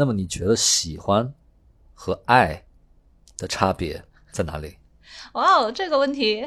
[0.00, 1.34] 那么你觉得喜欢
[1.92, 2.62] 和爱
[3.36, 4.76] 的差别在哪里？
[5.32, 6.46] 哇哦，这个问题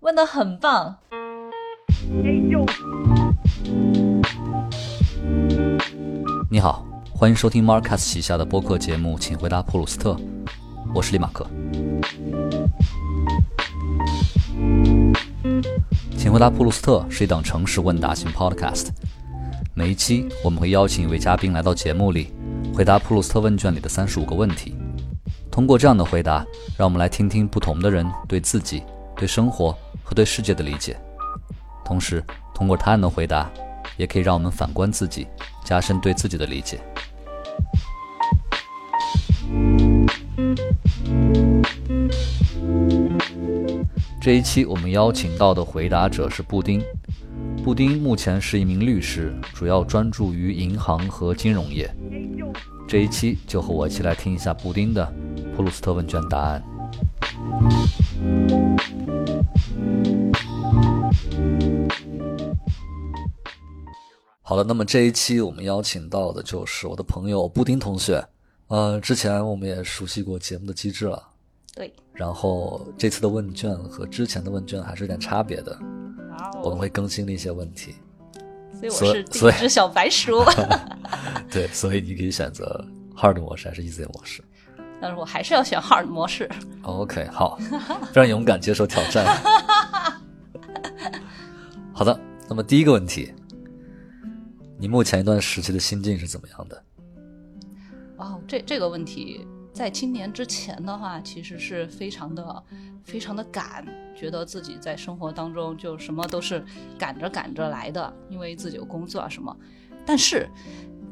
[0.00, 0.98] 问的很棒。
[6.50, 6.84] 你好，
[7.14, 10.16] 欢迎收听 Marcus 旗下的播客节目，请回答普鲁斯特。
[10.92, 11.46] 我是李马克。
[16.18, 18.88] 请回答普鲁斯特是一档城市问答型 Podcast。
[19.72, 22.32] 每一期我们会邀请一位嘉宾来到节目里，
[22.74, 24.74] 回答普鲁斯特问卷里的三十五个问题。
[25.50, 26.44] 通过这样的回答，
[26.78, 28.82] 让我们来听听不同的人对自己、
[29.14, 30.96] 对生活和对世界的理解。
[31.84, 32.24] 同时，
[32.54, 33.50] 通过他人的回答，
[33.98, 35.26] 也可以让我们反观自己，
[35.62, 36.80] 加深对自己的理解。
[44.18, 46.82] 这一期我们邀请到的回答者是布丁。
[47.64, 51.88] 布丁目前是一名律师，主要专注于银行和金融业。
[52.88, 55.06] 这一期就和我一起来听一下布丁的
[55.54, 56.62] 普鲁斯特问卷答案。
[64.42, 68.26] 好了，那么这一期我们邀请到的就是我的朋友布丁同学。
[68.66, 71.22] 呃，之前我们也熟悉过节目的机制了。
[71.76, 75.78] 对，然后这次的问卷和之前的问卷还是有点差别的，
[76.62, 77.94] 我们会更新的一些问题。
[78.72, 80.42] 所以我是第一只小白鼠。
[81.50, 82.84] 对，所以你可以选择
[83.16, 84.42] hard 模式还是 easy 模式。
[85.00, 86.48] 但是我还是要选 hard 模式。
[86.82, 87.58] OK，好，
[88.06, 89.26] 非常勇敢接受挑战。
[91.92, 93.32] 好的，那么第一个问题，
[94.78, 96.82] 你目前一段时期的心境是怎么样的？
[98.16, 99.46] 哦，这这个问题。
[99.72, 102.62] 在今年之前的话，其实是非常的、
[103.04, 106.62] 非常的赶，觉得自己在生活当中就什么都是
[106.98, 109.56] 赶着赶着来的，因为自己有工作啊什么。
[110.04, 110.46] 但是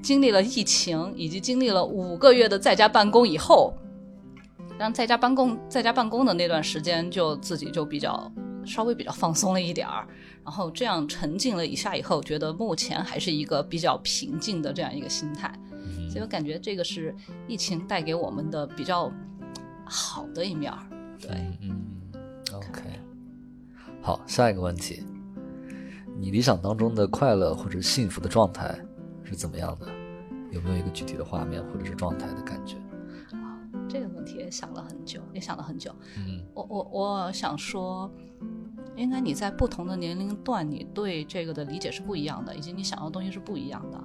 [0.02, 3.72] 经历了疫情，以及经历了五个月的在家办公以后，
[4.78, 8.30] 让在家办公、在家办公的那段时间，就自己就比较
[8.66, 10.06] 稍微比较放松了一点儿，
[10.44, 15.50] 然后这样沉静了一下以后，觉得目前还是一个比较平静的这样一个心态。
[16.10, 17.14] 所以我感觉这个是
[17.46, 19.12] 疫情带给我们的比较
[19.84, 20.78] 好的一面儿，
[21.20, 21.30] 对，
[21.62, 21.80] 嗯
[22.52, 22.82] ，OK，
[24.02, 25.04] 好，下一个问题，
[26.18, 28.76] 你理想当中的快乐或者幸福的状态
[29.22, 29.86] 是怎么样的？
[30.50, 32.74] 有没有一个具体的画面或者是状态的感觉？
[33.36, 33.54] 啊，
[33.88, 35.94] 这个问题也想了很久，也想了很久。
[36.16, 38.12] 嗯，我我我想说，
[38.96, 44.02] 应该你在不同的年龄段，你对这个的理解是不一样的，以及你想要的东西是不一样的。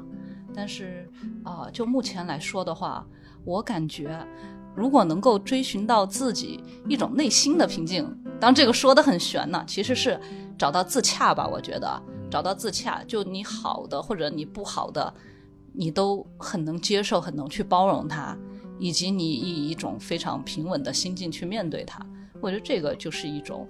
[0.56, 1.10] 但是，
[1.44, 3.06] 啊，就目前来说的话，
[3.44, 4.26] 我感觉，
[4.74, 8.06] 如果能够追寻到自己一种内心的平静，
[8.40, 10.20] 当然这个说的很玄呢，其实是
[10.58, 11.48] 找到自洽吧。
[11.48, 12.02] 我觉得
[12.32, 15.14] 找到自洽，就你好的或者你不好的，
[15.74, 18.38] 你都很能接受，很能去包容它，
[18.80, 22.00] 以及你以一种非常平稳的心境去面对它。
[22.42, 23.68] 我觉得这个就是一种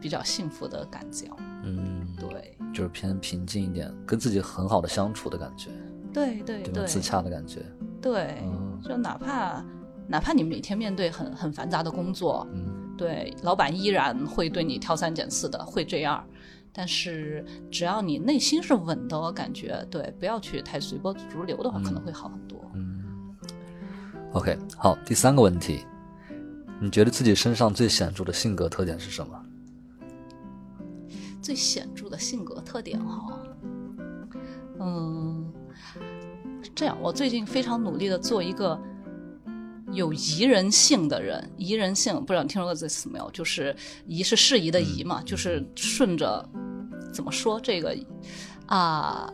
[0.00, 1.26] 比较幸福的感觉。
[1.62, 5.70] 嗯，对，就是偏平静一点，跟自己很好的相处的感觉。
[6.12, 7.64] 对对对，自洽的感觉。
[8.00, 8.42] 对，
[8.82, 9.64] 就哪怕
[10.08, 16.24] 哪怕你每天面对很很繁杂的工作，嗯，对，老板依然会对你挑三拣四的，会这样。
[16.72, 22.58] 但是只要你内心是稳的，我感觉对，不要去太随波逐流的话，可能会好很多。
[22.74, 23.34] 嗯。
[24.32, 25.84] OK，好，第三个问题，
[26.80, 29.44] 你觉得自己身上最显著的性格特点是什么？
[31.42, 33.42] 最显著的性格特点哈，
[34.78, 35.39] 嗯。
[36.74, 38.80] 这样，我最近非常努力的做一个
[39.92, 41.50] 有宜人性的人。
[41.56, 43.30] 宜人性，不知道你听说过这词没有？
[43.32, 43.74] 就是
[44.06, 46.48] 宜是适宜的宜嘛，就是顺着
[47.12, 47.96] 怎么说这个
[48.66, 49.30] 啊？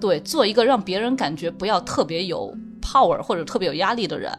[0.00, 4.30] 对，做一个让别人感觉不要特别有 power 或者特别有压力的人。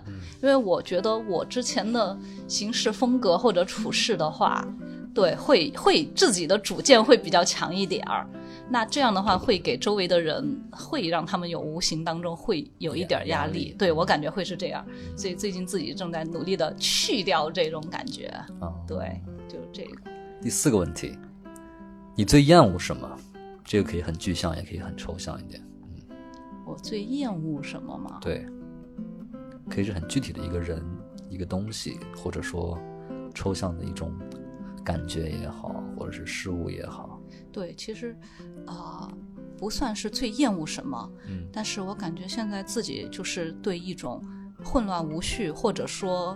[0.41, 2.15] 因为我觉得我之前的
[2.47, 4.63] 行事风格或者处事的话，
[5.13, 8.27] 对，会会自己的主见会比较强一点儿。
[8.69, 13.75] 那这样的话，会给周围的人，会让他们有无形当中会有一点压力。
[13.77, 14.85] 对我感觉会是这样，
[15.15, 18.33] 所以最近自己正在努力的去掉这种感觉。
[18.87, 20.11] 对，就这个。
[20.41, 21.17] 第四个问题，
[22.15, 23.09] 你最厌恶什么？
[23.63, 25.61] 这个可以很具象，也可以很抽象一点。
[25.83, 26.17] 嗯，
[26.65, 28.19] 我最厌恶什么吗？
[28.21, 28.45] 对，
[29.69, 30.83] 可以是很具体的一个人、
[31.29, 32.79] 一个东西，或者说
[33.33, 34.11] 抽象的一种
[34.83, 37.14] 感觉也好，或者是事物也好。
[37.55, 38.15] 对，其实。
[38.67, 39.07] 啊，
[39.59, 44.19] 不算是最厌恶什么，嗯，但是我感觉现在自己就是对一种
[44.63, 46.35] 混乱无序，或者说，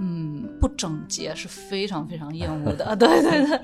[0.00, 2.94] 嗯，不整洁是非常非常厌恶的。
[2.98, 3.60] 对对对，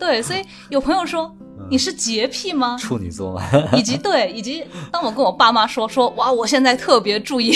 [0.00, 1.32] 对，所以有朋友说
[1.70, 2.76] 你是洁癖吗？
[2.76, 3.42] 处女座吗？
[3.78, 7.52] 以及对，以及当我跟我爸妈说说哇，我现在特别注意，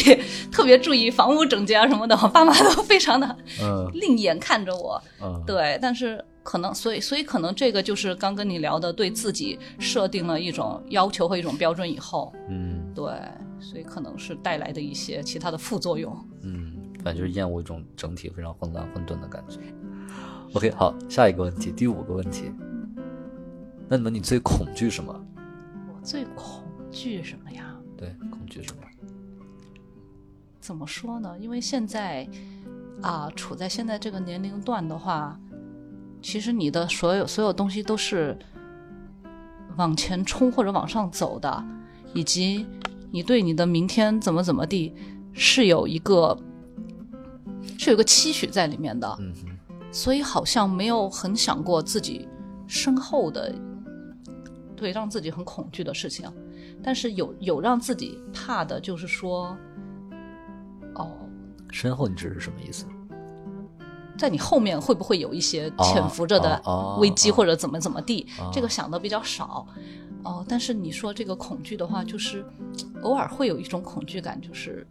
[0.52, 5.02] 特别注意房屋整洁啊什么的，我爸妈都非常的嗯另眼看着我。
[5.20, 13.04] 嗯，对，但是可能，所以所以可能这个就是刚跟你聊的，对自己设定了一种要求和一种标准以后，嗯对，
[13.60, 16.16] 所以可能是带来的一些其他的副作用。
[16.42, 16.72] 嗯，
[17.04, 19.60] 反正就是厌恶一种整体非常混乱混沌的感觉。
[20.54, 22.52] OK，好，下一个问题，第五个问题，
[23.88, 25.24] 那么你最恐惧什么？
[25.94, 27.74] 我最恐惧什么呀？
[27.96, 28.82] 对，恐惧什么？
[30.60, 31.36] 怎么说呢？
[31.40, 32.28] 因为现在
[33.00, 35.40] 啊，处在现在这个年龄段的话，
[36.22, 38.38] 其实你的所有所有东西都是
[39.76, 41.64] 往前冲或者往上走的，
[42.14, 42.66] 以及
[43.10, 44.94] 你对你的明天怎么怎么地
[45.32, 46.38] 是有一个
[47.78, 49.18] 是有个期许在里面的，
[49.90, 52.28] 所以好像没有很想过自己
[52.66, 53.54] 身后的
[54.76, 56.30] 对让自己很恐惧的事情，
[56.82, 59.56] 但是有有让自己怕的，就是说，
[60.94, 61.10] 哦，
[61.70, 62.86] 身后你指是什么意思？
[64.18, 66.62] 在你后面会不会有一些潜伏着的
[66.98, 68.26] 危机哦或者怎么怎么地？
[68.38, 69.66] 哦这个想的比较少。
[70.24, 72.44] 哦，但是你说这个恐惧的话，就是
[73.02, 74.86] 偶尔会有一种恐惧感，就是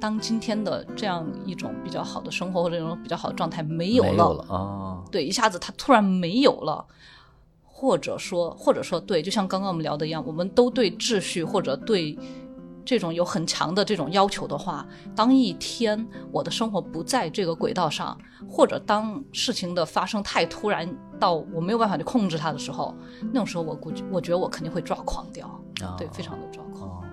[0.00, 6.82] 当今天的这样一种比较好的生活或者这种比较好的状态没有了，没有了啊，对，一下子它突然没有了，
[7.62, 12.18] 或者说，或者说，对，就像刚刚我们聊的一样，我们都对秩序或者对
[12.84, 14.86] 这种有很强的这种要求的话，
[15.16, 18.16] 当一天我的生活不在这个轨道上，
[18.48, 20.88] 或者当事情的发生太突然
[21.18, 22.94] 到我没有办法去控制它的时候，
[23.32, 25.46] 那种时候我估计，我觉得我肯定会抓狂掉，
[25.80, 26.90] 啊对，非常的抓狂。
[26.90, 27.04] 哦，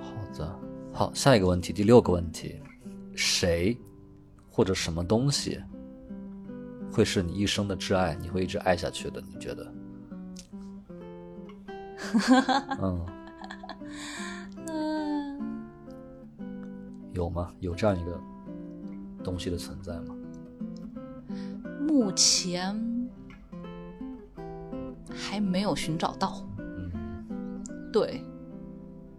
[0.00, 0.58] 好的，
[0.92, 2.62] 好，下一个问题，第六个问题，
[3.14, 3.76] 谁
[4.50, 5.60] 或者什么东西
[6.92, 9.20] 会是你一生的挚爱，你会一直爱下去的？
[9.20, 9.74] 你觉得？
[12.80, 13.06] 嗯，嗯，
[17.12, 17.52] 有吗？
[17.60, 18.20] 有这样一个
[19.22, 20.14] 东西的存在吗？
[21.86, 23.08] 目前
[25.10, 26.46] 还没有寻找到。
[26.58, 27.62] 嗯
[27.92, 28.24] 对，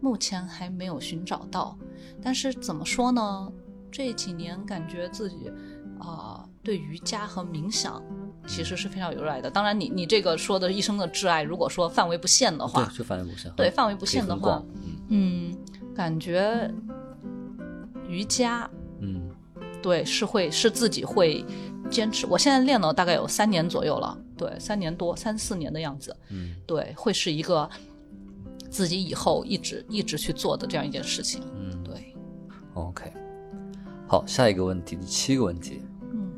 [0.01, 1.77] 目前还没有寻找到。
[2.21, 3.51] 但是怎么说呢？
[3.91, 5.51] 这几年感觉自己
[5.99, 8.01] 啊、对瑜伽和冥想
[8.47, 9.49] 其实是非常有热爱的。
[9.49, 13.51] 当然你，你这个说的一生的挚爱，如果说范围不限的话对，，就范围不限。
[13.55, 14.61] 对范围不限的话
[15.09, 15.55] 嗯，
[15.95, 16.69] 感觉
[18.07, 18.69] 瑜伽
[18.99, 19.29] 嗯
[19.81, 21.45] 对是会是自己会
[21.89, 22.25] 坚持。
[22.27, 26.15] 我现在练了大概有三年左右了，对，三年多三四年的样子。
[26.29, 27.69] 嗯对，会是一个
[28.69, 31.41] 自己以后一直一直去做的这样一件事情。
[31.55, 32.15] 嗯对
[32.73, 33.11] ，，OK。
[34.07, 35.81] 好，下一个问题，第七个问题，
[36.13, 36.31] 嗯，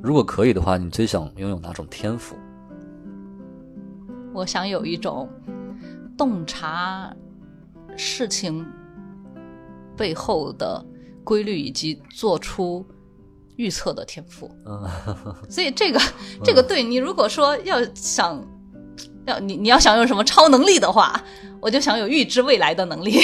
[0.00, 2.36] 如果可以的话，你最想拥有哪种天赋？
[4.32, 5.28] 我想有一种
[6.16, 7.14] 洞察
[7.96, 8.66] 事情
[9.96, 10.84] 背后的
[11.22, 12.84] 规律，以及做出
[13.56, 14.50] 预测的天赋。
[14.66, 14.88] 嗯
[15.48, 16.00] 所以这个
[16.42, 18.42] 这个对你如果说要想
[19.26, 21.22] 要你你要想有什么超能力的话，
[21.60, 23.18] 我就想有预知未来的能力。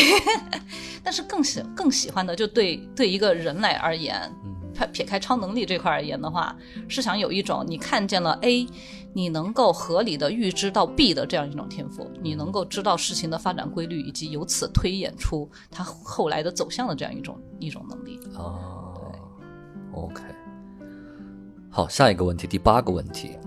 [1.02, 6.54] 但是更喜更喜欢的，就对对一个人来而言，嗯撇撇开超能力这块而言的话，
[6.88, 8.66] 是想有一种你看见了 A，
[9.12, 18.20] 你能够合理的预知到 B 的这样一种天赋，你能够知道事情的发展规律，以及由此推演出它后来的走向的这样一种一种能力。
[18.34, 19.12] 哦
[19.92, 20.22] ，OK。
[21.70, 23.38] 好，下一个问题，第八个问题，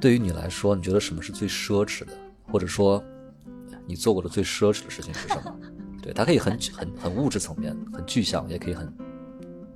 [0.00, 2.12] 对于你来说，你觉得什么是最奢侈的，
[2.50, 3.02] 或者说
[3.86, 5.56] 你做过的最奢侈的事情是什么？
[6.02, 8.90] 对，它可以很很很物质层面，很具象，也可以很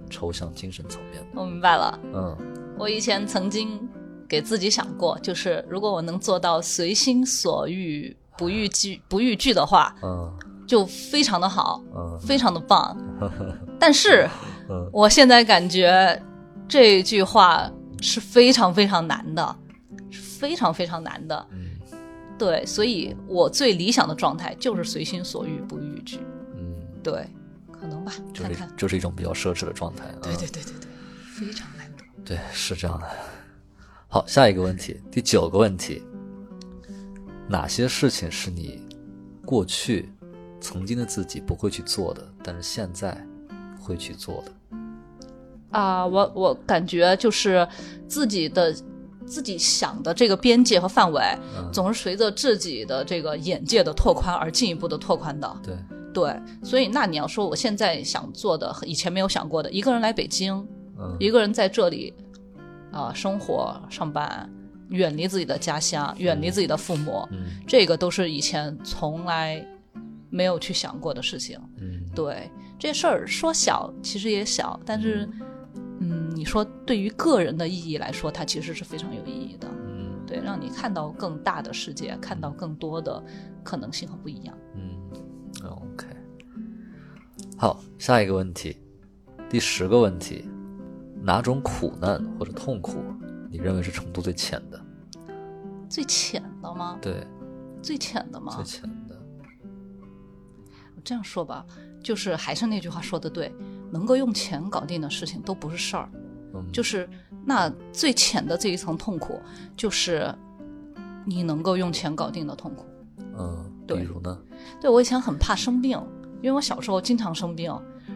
[0.09, 1.23] 抽象、精神层面。
[1.35, 1.99] 我明白了。
[2.15, 2.37] 嗯
[2.77, 3.89] 我以前曾经
[4.29, 10.33] 给自己想过，就是如果我能做到随心所欲、不逾矩、不逾矩的话，嗯
[10.67, 12.97] 就非常的好，嗯非常的棒。
[13.79, 14.29] 但是
[14.69, 16.21] 嗯我现在感觉
[16.67, 19.57] 这句话是非常非常难的，
[20.11, 21.47] 是非常非常难的。
[21.51, 21.71] 嗯
[22.37, 26.19] 对，所以我最理想的状态就是随心所欲，不逾矩。
[26.57, 27.29] 嗯，对，
[27.71, 28.57] 可能吧，就是。
[28.77, 30.05] 就是一种比较奢侈的状态。
[30.21, 32.05] 对嗯对对对对，非常难得。
[32.25, 33.07] 对，是这样的。
[34.15, 36.01] 好，下一个问题，第九个问题，
[37.49, 38.81] 哪些事情是你
[39.45, 40.09] 过去
[40.61, 43.21] 曾经的自己不会去做的，但是现在
[43.81, 44.79] 会去做的？
[45.73, 47.67] 啊，我我感觉就是
[48.07, 48.73] 自己的
[49.27, 51.21] 自己想的这个边界和范围，
[51.57, 55.61] 嗯总是随着自己的这个眼界的拓宽而进一步的拓宽的。
[55.61, 55.77] 对，
[56.13, 60.55] 对，所以那你要说我现在想做的，和以前没有想过的，一个人来北京，
[61.01, 62.15] 嗯一个人在这里
[62.95, 64.49] 啊、生活上班，
[64.91, 69.67] 远离自己的家乡，远离自己的父母，嗯这个都是以前从来
[70.31, 71.59] 没有去想过的事情。
[71.79, 72.49] 嗯对
[72.79, 75.29] 这事儿说小其实也小，但是，
[75.99, 79.69] 嗯，你说对于个人的意义来说，它其实是非常有意义的。
[79.89, 83.23] 嗯对，让你看到更大的世界，看到更多的
[83.63, 84.57] 可能性和不一样。
[84.75, 84.97] 嗯
[85.65, 86.07] ，OK。
[87.57, 88.77] 好，下一个问题，
[89.49, 90.45] 第十个问题，
[91.25, 93.03] 哪种苦难或者痛苦，
[93.51, 94.79] 你认为是程度最浅的？
[95.89, 96.99] 最浅的吗？
[97.01, 97.27] 对，
[97.81, 98.65] 最浅的吗最？
[98.65, 99.19] 浅的。
[100.95, 101.65] 我这样说吧，
[102.03, 103.51] 就是还是那句话说的对，
[103.91, 106.07] 能够用钱搞定的事情都不是事儿。
[106.53, 107.09] 嗯，就是
[107.47, 109.41] 那最浅的这一层痛苦，
[109.75, 110.31] 就是
[111.25, 112.85] 你能够用钱搞定的痛苦。
[113.39, 114.39] 嗯，比如呢？
[114.79, 115.99] 对我以前很怕生病，
[116.43, 117.75] 因为我小时候经常生病，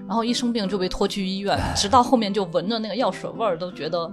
[0.09, 4.11] 然后一生病就被拖去医院，直到后面就闻着那个药水味儿都觉得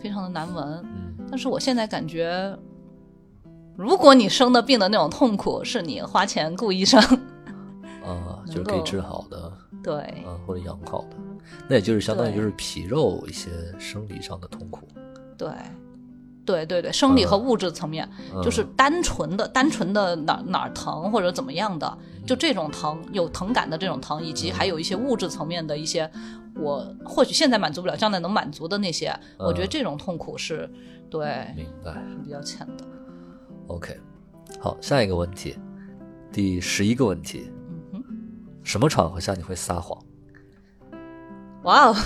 [0.00, 0.64] 非常的难闻。
[0.64, 1.00] 嗯
[1.30, 2.56] 但是我现在感觉，
[3.76, 7.00] 如果你生的病的那种痛苦是你花钱雇医生，
[8.04, 11.16] 啊，就是可以治好的，对啊，或者养好的，
[11.66, 14.86] 那也就是相当于就是皮肉一些生理上的痛苦。
[15.36, 15.48] 对。
[16.44, 26.10] 对对对，生理和物质层面，嗯就是单纯的、单纯的哪哪儿疼或者怎么样的，就这种疼有疼感的这种疼，以及还有一些物质层面的一些，
[26.56, 30.70] 我或许现在满足不了，将来能满足的那些，我觉得这种痛苦是
[31.10, 31.92] 对明白。
[31.92, 32.84] 是比较浅的。
[33.68, 33.98] OK，
[34.60, 35.56] 好，下一个问题，
[36.30, 37.50] 第十一个问题，
[37.92, 38.04] 嗯哼，
[38.62, 39.98] 什么场合下你会撒谎？
[41.62, 41.96] 哇哦，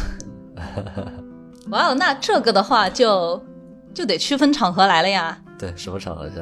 [1.71, 3.43] 哇哦，那这个的话就
[3.95, 5.39] 就得区分场合来了呀。
[5.59, 6.37] 对，什么场合下？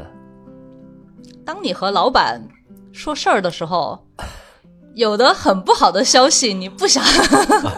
[1.44, 2.42] 当你和老板
[2.92, 4.06] 说事儿的时候，
[4.94, 7.02] 有的很不好的消息你不想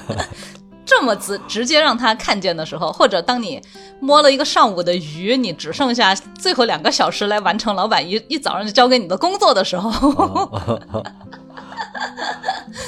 [0.87, 3.61] 这么直直接让他看见的时候，或者当你
[4.01, 9.91] 摸了一个上午的鱼，你只剩下最后两个小时来完成老板一一早上就交给你的工作的时候，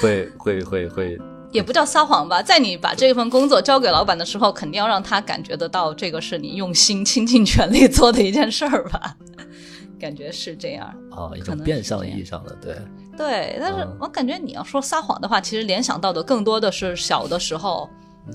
[0.01, 1.19] 会会会会，
[1.53, 9.17] 也不叫撒谎吧，在你把这份工作交给老板的时候，肯定要让他感觉得到这个是你用心、倾尽全力做的一件事儿吧。
[10.01, 12.77] 感觉是这样，哦，一种变相意义上的，对，
[13.19, 13.59] 对。
[13.61, 17.87] 但是嗯我感觉你要说撒谎的话，其实联想到的更多的是小的时候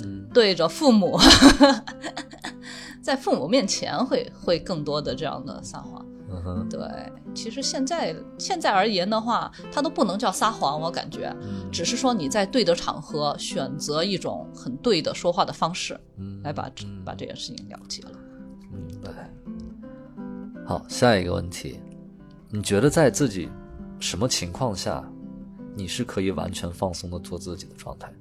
[0.04, 1.20] 嗯对着父母，
[3.02, 6.05] 在父母面前会会更多的这样的撒谎。
[6.70, 6.80] 对，
[7.34, 16.70] 其实现在现在而言的话，它都不能叫撒谎，我感觉，嗯只是说你在对的场合选择一种很对的说话的方式，嗯来把
[17.06, 18.12] 把这件事情了结了。
[18.72, 19.30] 明白。
[20.66, 21.80] 好，下一个问题，
[22.50, 23.50] 你觉得在自己
[24.00, 25.04] 什么情况下，
[25.76, 28.12] 你是可以完全放松的做自己的状态？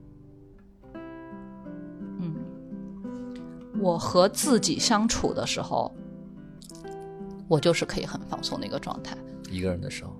[2.21, 2.35] 嗯，
[3.81, 5.91] 我和自己相处的时候，
[7.49, 9.17] 我就是可以很放松的一个状态。
[9.51, 10.11] 一个人的时候，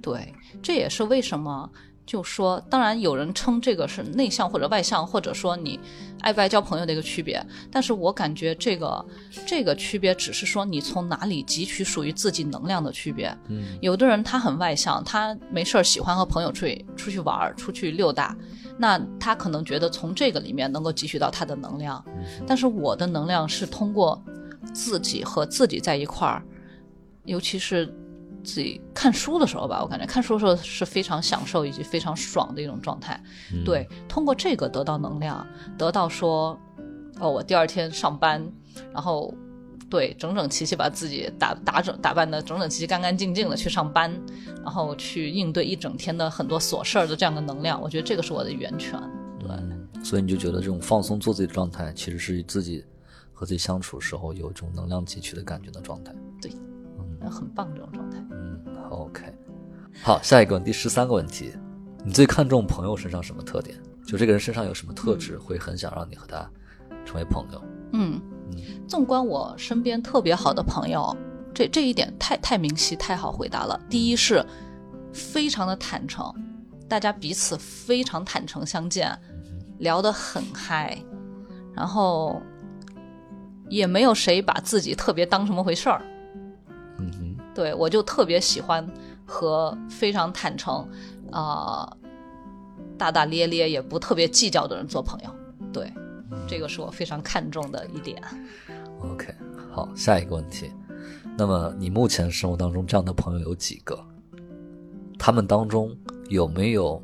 [0.00, 1.70] 对，这也是为什么
[2.06, 5.78] 就说，当然有人称这个是内向或者外向，或者说你
[6.20, 7.44] 爱不爱交朋友的一个区别。
[7.70, 9.04] 但是我感觉这个
[9.46, 13.36] 这个区别只是说你从哪里汲取属于自己能量的区别。
[13.48, 18.34] 嗯有的人他很外向，他没事儿喜欢和朋友出去出去玩儿、出去溜达，
[18.78, 22.02] 那他可能觉得从这个里面能够汲取到他的能量。
[22.46, 24.18] 但是我的能量是通过
[24.72, 26.42] 自己和自己在一块儿，
[27.28, 27.86] 尤其是
[28.42, 33.20] 自己看书的时候吧，我感觉看书的时候是非常享受以及非常爽的一种状态。
[33.52, 36.58] 嗯对，通过这个得到能量，得到说，
[37.20, 38.44] 哦，我第二天上班，
[38.92, 39.34] 然后
[39.90, 44.10] 对整整齐齐把自己打打整打扮的整整齐齐、干干净净的去上班，
[44.62, 48.98] 然后去应对一整天的很多琐事儿的这样的能量，我觉得这个是我的源泉。
[49.40, 52.84] 对，嗯，所以你就觉得这种放松做自己的状态，其实是自己
[53.32, 56.14] 和自己相处时候有一种能量汲取的感觉的状态。
[56.40, 56.52] 对，
[57.26, 58.18] 很棒这种状态。
[58.30, 58.60] 嗯
[58.90, 59.24] ，OK。
[60.02, 61.52] 好，下一个问题，第十三个问题，
[62.04, 63.76] 你最看重朋友身上什么特点？
[64.06, 66.48] 就这个人身上有什么特质，会很想让你和他
[67.04, 67.62] 成为朋友？
[67.92, 68.20] 嗯，
[68.86, 71.16] 纵观我身边特别好的朋友，
[71.52, 73.78] 这这一点太太明晰，太好回答了。
[73.90, 74.44] 第一是
[75.12, 76.32] 非常的坦诚，
[76.88, 79.10] 大家彼此非常坦诚相见，
[79.78, 80.96] 聊得很嗨，
[81.74, 82.40] 然后
[83.68, 86.00] 也没有谁把自己特别当什么回事儿。
[87.58, 88.88] 对我就特别喜欢
[89.26, 90.88] 和非常坦诚，
[91.32, 91.92] 啊、
[92.96, 95.30] 大大咧咧也不特别计较的人做朋友。
[95.72, 95.92] 对，
[96.46, 98.22] 这个是我非常看重的一点。
[99.00, 99.34] OK，
[99.72, 100.72] 好，下一个问题。
[101.36, 103.98] 那么你目前生活当中这样的朋友有几个？
[105.18, 105.92] 他们当中
[106.28, 107.02] 有没有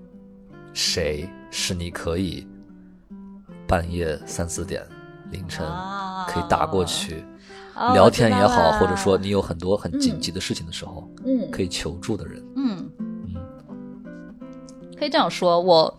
[0.72, 2.46] 谁是你可以
[3.66, 4.86] 半夜三四点、
[5.32, 7.26] 凌晨啊可以打过去，啊
[7.92, 11.50] 聊天也好，或者说你有很多很紧急的事情的时候，嗯。
[11.50, 12.42] 可以求助的人。
[12.56, 12.90] 嗯，
[14.98, 15.98] 可以这样说，我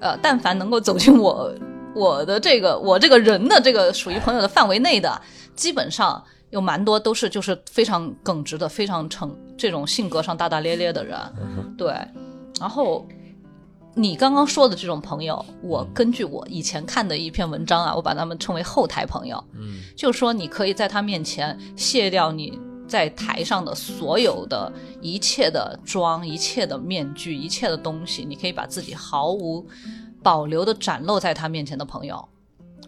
[0.00, 1.54] 呃，但凡能够走进我
[1.94, 5.20] 我的这个我这个人的这个属于朋友的范围内的，
[5.54, 11.18] 基本上有蛮多都是就是非常耿直的，非常成这种性格上大大咧咧的人，
[11.76, 11.94] 对。
[12.60, 13.06] 然后
[13.96, 22.58] 你刚刚说的这种朋友，我根据我以前看的一篇文章啊，我把他们称为后台朋友，嗯就是说你可以在他面前卸掉你
[22.88, 29.64] 在台上的所有的一切的妆、一切的面具、一切的东西，你可以把自己毫无
[30.22, 32.28] 保留的展露在他面前的朋友。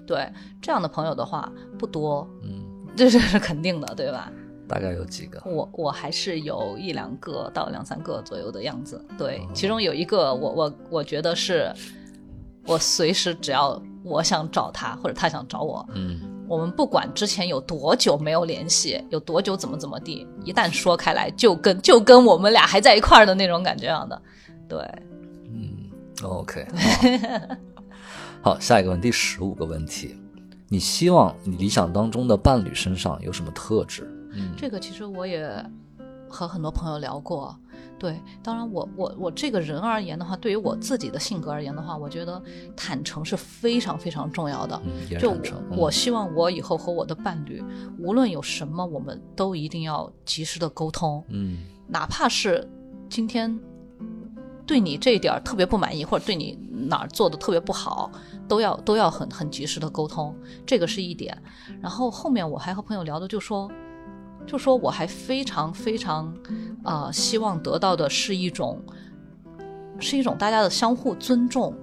[0.06, 0.28] 对
[0.60, 2.64] 这样的朋友的话不多，嗯，
[2.96, 4.30] 这这是肯定的，对吧？
[4.68, 5.42] 大概有几个？
[5.44, 9.04] 我我还是有一两个到两三个左右的样子。
[9.16, 11.72] 对，其中有一个我我我觉得是，
[12.66, 24.22] 我随时只要我想找他或者他想找我，嗯我们不管之前有多久没有联系，有多久怎么怎么地，一旦说开来，就跟就跟我们俩还在一块儿的那种感觉样的。
[24.68, 24.78] 对，
[25.52, 25.90] 嗯
[26.22, 26.66] ，OK
[28.40, 28.52] 好。
[28.54, 30.16] 好，下一个问题，第十五个问题，
[30.68, 34.08] 你希望你理想当中的伴侣身上有什么特质？
[34.36, 35.64] 嗯这个其实我也
[36.28, 37.56] 和很多朋友聊过。
[37.98, 42.42] 对，当然我我我这个人而言的话，对于我自己的性格而言的话，我觉得
[42.76, 44.78] 坦诚是非常非常重要的。
[44.84, 45.58] 嗯，就坦诚。
[45.70, 47.64] 嗯我希望我以后和我的伴侣，
[47.98, 51.24] 无论有什么，我们都一定要及时的沟通。
[51.28, 52.68] 嗯哪怕是
[53.08, 53.58] 今天
[54.66, 58.10] 对你这一点儿特别不满意，或者对你哪儿做的特别不好，
[58.46, 61.40] 都要都要很很及时的沟通，这个是一点。
[61.80, 63.70] 然后后面我还和朋友聊的就说，
[64.46, 66.26] 就说我还非常非常
[66.84, 68.80] 啊、呃希望得到的是一种
[69.98, 71.74] 是一种大家的相互尊重。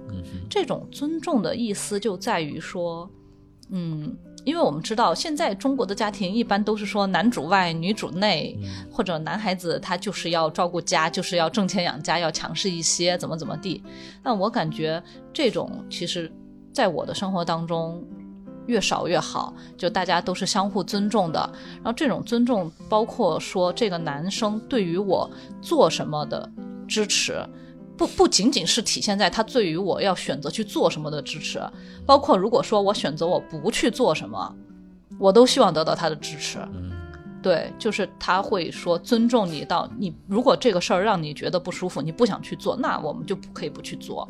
[0.48, 3.10] 这种尊重的意思就在于说，
[3.70, 8.58] 嗯，因为我们知道现在中国的家庭一般都是说男主外女主内，
[8.90, 13.82] 或者男孩子他就是要照顾家，就是要挣钱养家，要强势一些，怎么怎么地。
[14.22, 15.02] 那我感觉
[15.32, 16.32] 这种其实
[16.72, 18.02] 在我的生活当中。
[18.66, 21.38] 越少越好，就大家都是相互尊重的。
[21.76, 26.48] 然后这种尊重包括说这个男生对于我做什么的
[26.88, 27.44] 支持，
[27.96, 31.60] 不不仅仅是体现在他对于我要选择去做什么的支持，
[32.06, 34.54] 包括如果说我选择我不去做什么，
[35.18, 36.58] 我都希望得到他的支持。
[36.72, 36.90] 嗯
[37.44, 44.26] 对，就是他会说尊重你到你，如果这个事儿让你觉得不舒服，你不想去做，那我们就不可以不去做。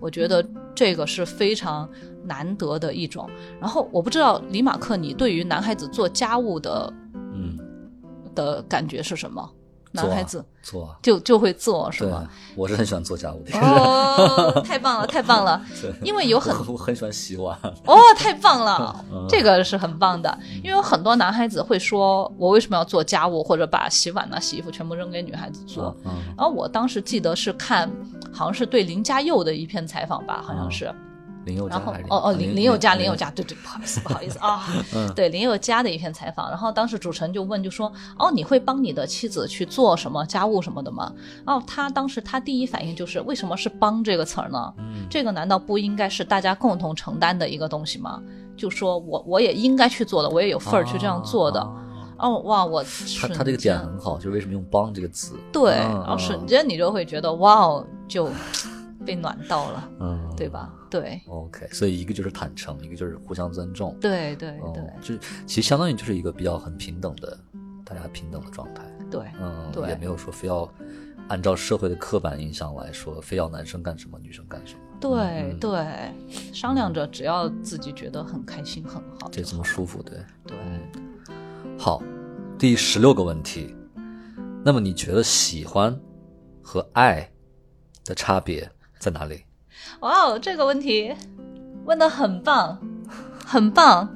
[0.00, 0.42] 我觉得
[0.74, 1.86] 这个是非常
[2.24, 3.28] 难得的一种。
[3.60, 6.90] 然后我不知道李马克，你对于男孩子做家务的
[7.34, 7.58] 嗯，
[8.34, 9.46] 的感觉是什么？
[9.94, 13.56] 男孩子做啊，就就会做是对吗？，我是很喜欢做家务的。
[13.58, 15.64] 哦， 太棒了，太棒了！
[16.02, 17.56] 因为有很我我很喜欢洗碗。
[17.86, 20.36] 哦，太棒了，嗯这个是很棒的。
[20.62, 25.94] 因为有很多男孩子会说，我为什么要做家务，或者把洗碗呐、洗衣服全部扔给女孩子做。
[26.04, 27.88] 嗯然后我当时记得是看，
[28.32, 30.92] 好像是对林家佑的一篇采访吧，好像是。
[31.44, 41.12] 林宥嘉然后哦哦，林林宥嘉，林宥宥嘉，对对，不好意思， 不好意思啊，嗯对林宥嘉的一篇采访，然后当时主持人就问，就说哦，你会帮你的妻子去做什么家务什么的吗？
[41.46, 44.72] 哦他当时他第一反应就是，为什么是“帮”这个词儿呢？
[44.78, 48.22] 嗯这个难道不应该是大家共同承担的一个东西吗？
[48.56, 51.60] 就说我我也应该去做的，我也有份儿去这样做的。
[51.60, 51.80] 啊
[52.16, 55.34] 哦哇，我他瞬他这个点很好，就是为什么用“帮”这个词？
[55.52, 58.30] 对，嗯然后瞬间你就会觉得哇哦，就
[59.04, 60.70] 被暖到了，嗯，对吧？
[61.00, 63.96] 对 OK，所以一个就是坦诚，一个就是互相尊重。
[64.00, 67.36] 对对哦对就其实相当于就是一个比较很平等的，
[67.84, 68.84] 大家平等的状态。
[69.10, 70.72] 对嗯，对也没有说非要
[71.26, 76.14] 按照社会的刻板印象来说，非要男生干什么，女生干什么，对嗯对，
[76.52, 80.16] 商量着，只要自己觉得很开心很好这就好，这么舒服，对。
[80.46, 80.56] 对。
[81.76, 82.00] 好，
[82.56, 83.74] 第十六个问题，
[84.64, 85.98] 那么你觉得喜欢
[86.62, 87.28] 和爱
[88.04, 89.42] 的差别在哪里？
[90.00, 91.14] 哇哦，这个问题
[91.84, 92.78] 问的很棒，
[93.44, 94.08] 很棒。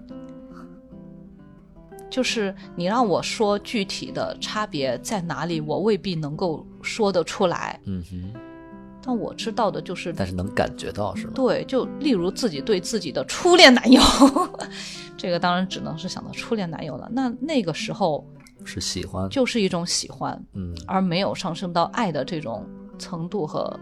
[2.10, 7.78] 就是你让我说具体的差别在哪里，我未必能够说得出来。
[7.84, 8.32] 嗯哼，
[9.04, 11.32] 但我知道的就是，但是能感觉到是吗？
[11.34, 14.00] 对，就例如自己对自己的初恋男友，
[15.18, 17.08] 这个当然只能是想到初恋男友了。
[17.12, 18.26] 那那个时候
[18.64, 22.66] 是喜欢，就是一种喜欢，嗯而没有上升到爱的这种
[22.98, 23.78] 程度和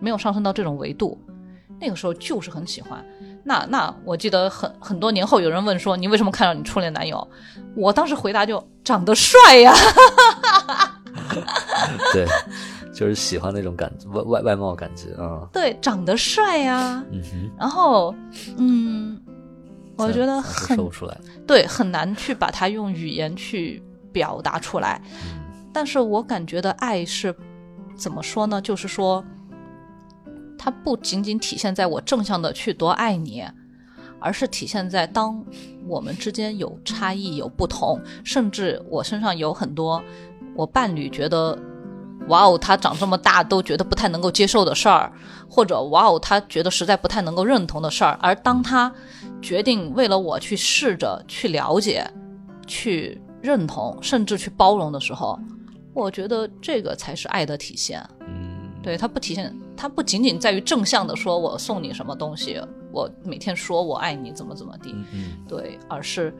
[0.00, 1.20] 没有上升到这种维度，
[1.78, 3.04] 那个时候就是很喜欢。
[3.42, 7.26] 那那我记得很很多年后有人问说你为什么看到你初恋男友？
[7.74, 9.72] 我当时回答就长得帅呀，
[12.12, 12.26] 对，
[12.92, 15.48] 就是喜欢那种感外外外貌感觉啊。
[15.52, 17.02] 对，长得帅呀。
[17.10, 18.14] 嗯哼，然后
[18.58, 19.18] 嗯，
[19.96, 21.16] 我觉得很说不出来。
[21.46, 23.82] 对，很难去把它用语言去
[24.12, 25.00] 表达出来。
[25.14, 25.40] 嗯
[25.72, 27.32] 但是我感觉的爱是
[27.96, 28.60] 怎么说呢？
[28.60, 29.24] 就是说，
[30.62, 33.42] 它不仅仅体现在我正向的去多爱你，
[34.20, 35.42] 而是体现在当
[35.88, 40.02] 我们之间有差异、有不同，甚至我身上有很多
[40.54, 41.58] 我伴侣觉得。
[42.28, 45.10] 哇哦，他长这么大都觉得不太能够接受的事儿，
[45.48, 48.92] 或者哇哦，他觉得实在不太能够认同的事儿，而当他
[49.40, 52.08] 决定为了我去试着去了解、
[52.66, 55.36] 去认同，甚至去包容的时候，
[55.94, 58.06] 我觉得这个才是爱的体现。
[58.20, 62.60] 嗯，对，它不体现，它不仅仅在于正向的说我送你什么东西，
[62.92, 64.94] 我每天说我爱你怎么怎么地，
[65.48, 66.34] 对，而是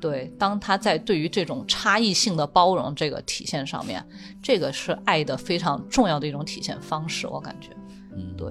[0.00, 4.02] 对，当他在对于这种差异性的包容这个体现上面，
[4.42, 7.68] 这个是爱的非常重要的一种体现方式，我感觉，
[8.14, 8.48] 嗯，对，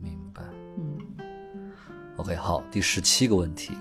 [0.00, 0.42] 明白。
[0.76, 0.98] 嗯
[2.16, 3.72] ，OK，好，第十七个问题，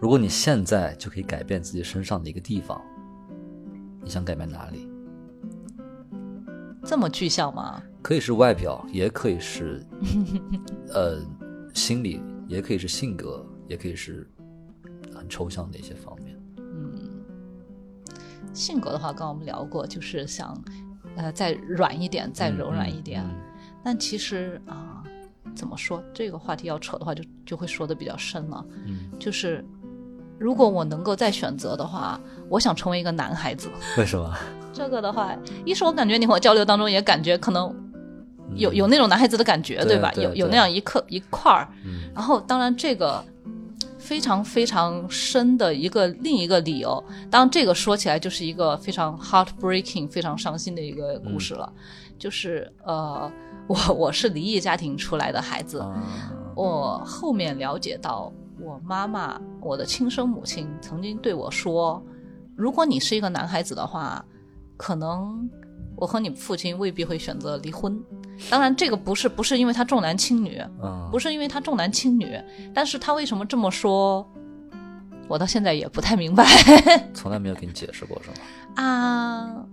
[0.00, 2.80] 如果你现在就可以改变自己身上的一个地方，
[4.00, 4.88] 你想改变哪里？
[6.84, 7.82] 这么具象吗？
[8.02, 9.84] 可以是外表，也可以是
[10.92, 11.18] 呃
[11.74, 14.28] 心理，也可以是性格，也可以是
[15.14, 16.36] 很抽象的一些方面。
[16.58, 16.92] 嗯
[18.52, 20.54] 性格的话，刚刚我们聊过，就是想，
[21.16, 23.22] 呃，再软一点，再柔软一点。
[23.22, 23.34] 嗯
[23.84, 25.02] 但其实啊、
[25.56, 28.64] 怎么说这个话题要扯的话就，就会说的比较深了。
[28.86, 29.64] 嗯，就是
[30.38, 33.68] 如果我能够再选择的话，我想成为一个男孩子。
[33.98, 34.36] 为什么？
[34.72, 37.74] 这个的话，一是我感觉你和我交流当中也感觉可能
[38.54, 40.12] 有嗯有那种男孩子的感觉，对吧？
[40.16, 41.68] 有有那样一刻一块儿。
[41.84, 43.24] 嗯然后，当然这个
[43.98, 51.72] 非常非常深的一个另一个理由，当然这个说起来就是一个非常 heartbreaking、非常伤心的一个故事了。
[52.18, 53.30] 就是呃，
[53.66, 56.02] 我我是离异家庭出来的孩子，啊，
[56.54, 62.00] 我后面了解到，我妈妈，我的亲生母亲曾经对我说，
[62.54, 64.24] 如果你是一个男孩子的话，
[64.82, 65.48] 可能
[65.94, 68.02] 我和你父亲未必会选择离婚。
[68.50, 72.36] 当然，这个不是不是因为他重男轻女，嗯，不是因为他重男轻女，
[72.74, 74.28] 但是他为什么这么说，
[75.28, 76.44] 我到现在也不太明白
[77.14, 78.82] 从来没有给你解释过是吗？
[78.82, 79.64] 啊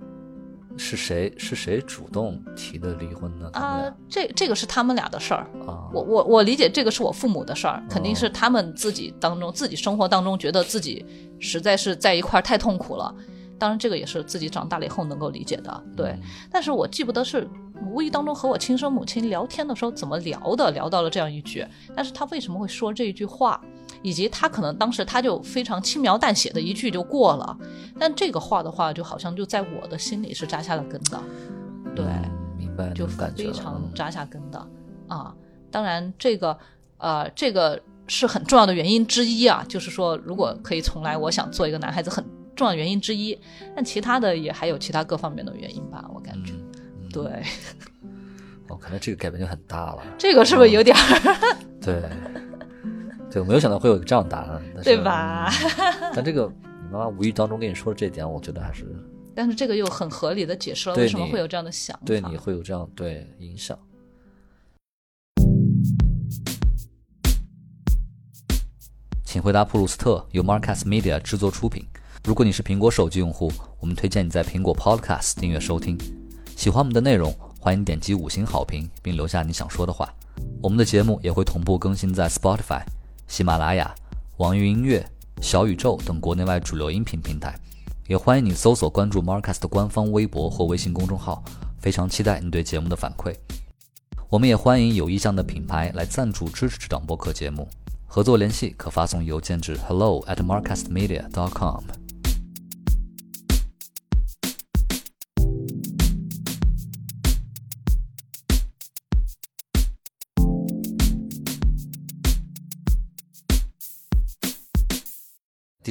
[0.77, 3.49] 是谁是谁主动提的离婚呢？
[3.53, 3.91] 啊！
[4.07, 11.03] 这这个是他们俩的事儿，啊，我我我理解这个是我父母的事儿，肯定哦是他们自己当中、自己生活当中觉得自己
[11.39, 13.13] 实在是在一块儿太痛苦了。
[13.59, 16.11] 当然，这个也是自己长大了以后能够理解的，对。
[16.11, 16.19] 嗯
[16.51, 17.47] 但是我记不得是
[17.85, 21.65] 无意当中和我亲生母亲聊天的时候怎么聊的，聊到了这样一句。
[21.95, 23.61] 但是他为什么会说这一句话，
[24.01, 27.57] 以及他可能当时他就非常轻描淡写的一句就过了，
[27.99, 31.19] 但这个话的话，就好像就在我的心里是扎下了根的，
[31.95, 32.05] 对。
[32.05, 34.67] 嗯明白就非常嗯扎下根的、
[35.07, 35.33] 啊。
[35.71, 36.57] 当然，这个
[36.97, 39.63] 呃，这个是很重要的原因之一啊。
[39.67, 42.23] 就是说，如果可以重来，我想做一个男孩子，很
[42.59, 43.39] 重要原因之一。
[43.75, 46.53] 但其他的也还有其他各方面的原因吧，我感觉。
[46.53, 46.65] 嗯
[47.01, 47.23] 嗯对，
[48.67, 50.03] 哦，可能这个改变就很大了。
[50.15, 52.03] 这个是不是有点儿、对，
[53.31, 55.49] 对，我没有想到会有这样的答案，对吧？
[55.49, 56.45] 嗯但这个
[56.83, 58.85] 你妈妈无意当中跟你说的这一点，我觉得还是
[59.33, 62.03] 但是这个又很合理的解释了为什么会有这样的想法。
[62.05, 63.75] 对你会有这样对影响。
[69.23, 71.83] 请回答普鲁斯特由 Marcus Media 制作出品。
[72.25, 75.97] 如果你是苹果手机用户，我们推荐你在苹果 Podcast 订阅收听。
[76.55, 80.13] 喜欢我们的内容，欢迎点击五星好评，并留下你想说的话。
[80.61, 82.81] 我们的节目也会同步更新在 Spotify、
[83.27, 83.95] 喜马拉雅、
[84.37, 85.05] 网易云音乐、
[85.41, 87.57] 小宇宙等国内外主流音频平台。
[88.07, 91.43] 也欢迎你搜索关注 Marcus 的官方微博或微信公众号，
[91.79, 93.33] 非常期待你对节目的反馈。
[94.29, 97.67] 我们也欢迎有意向的品牌来赞助支持这档播客节目。
[98.05, 101.98] 合作联系可发送邮件至 hello at marcusmedia.com。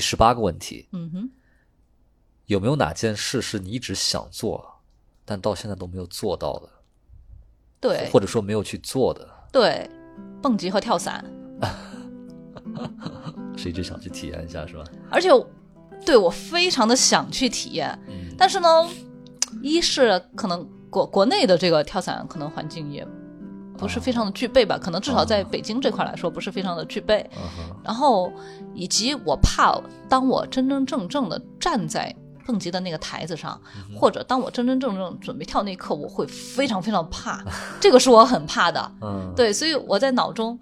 [0.09, 1.31] 十八个问题，嗯哼，
[2.47, 4.81] 有没有哪件事是你一直想做，
[5.27, 6.69] 但到现在都没有做到的，
[7.79, 8.09] 对。
[8.11, 9.91] 或者说没有去做的，对，
[10.41, 11.23] 蹦极和跳伞，
[13.55, 14.85] 是一直想去体验一下，是吧？
[15.11, 15.29] 而且
[16.07, 18.35] 对我非常的想去体验，嗯。
[18.39, 18.69] 但是呢，
[19.63, 23.07] 一是可能国国内的这个跳伞可能环境也
[23.79, 27.25] 不是非常的具备吧，可能至少在北京这块来说不是非常的具备。
[27.85, 28.31] 然后
[28.75, 32.15] 以及我怕，当我真真正正的站在
[32.47, 33.61] 蹦极的那个台子上，
[33.97, 37.45] 或者当我真真正正准备跳那一刻，我会非常非常怕，
[37.81, 38.93] 这个是我很怕的。
[39.01, 40.59] 嗯，对，所以我在脑中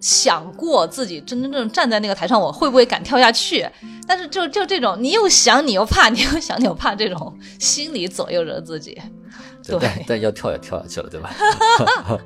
[0.00, 3.66] 想过自己真真正正站在那个台上，我会不会敢跳下去？
[4.06, 9.00] 但是就就这种，你又想，你又怕，你又想，你又怕，这种心理左右着自己。
[9.74, 11.30] 对但但要跳也跳下去了，对吧？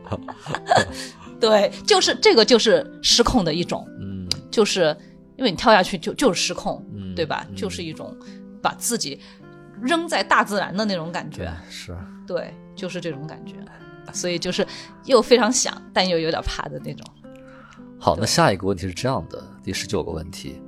[1.41, 4.97] 对，就是这个就是失控的一种，嗯就是
[5.37, 7.47] 因为你跳下去就就是失控，嗯，对吧？
[7.49, 8.15] 嗯就是一种
[8.61, 9.19] 把自己
[9.81, 11.97] 扔在大自然的那种感觉对，是。
[12.27, 13.55] 对，就是这种感觉。
[14.13, 14.67] 所以就是
[15.05, 17.07] 又非常想，但又有点怕的那种。
[17.97, 20.61] 好，那下一个问题是这样的，第十九个问题，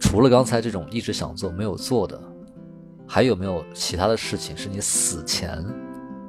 [0.00, 2.20] 除了刚才这种一直想做没有做的，
[3.08, 5.64] 还有没有其他的事情是你死前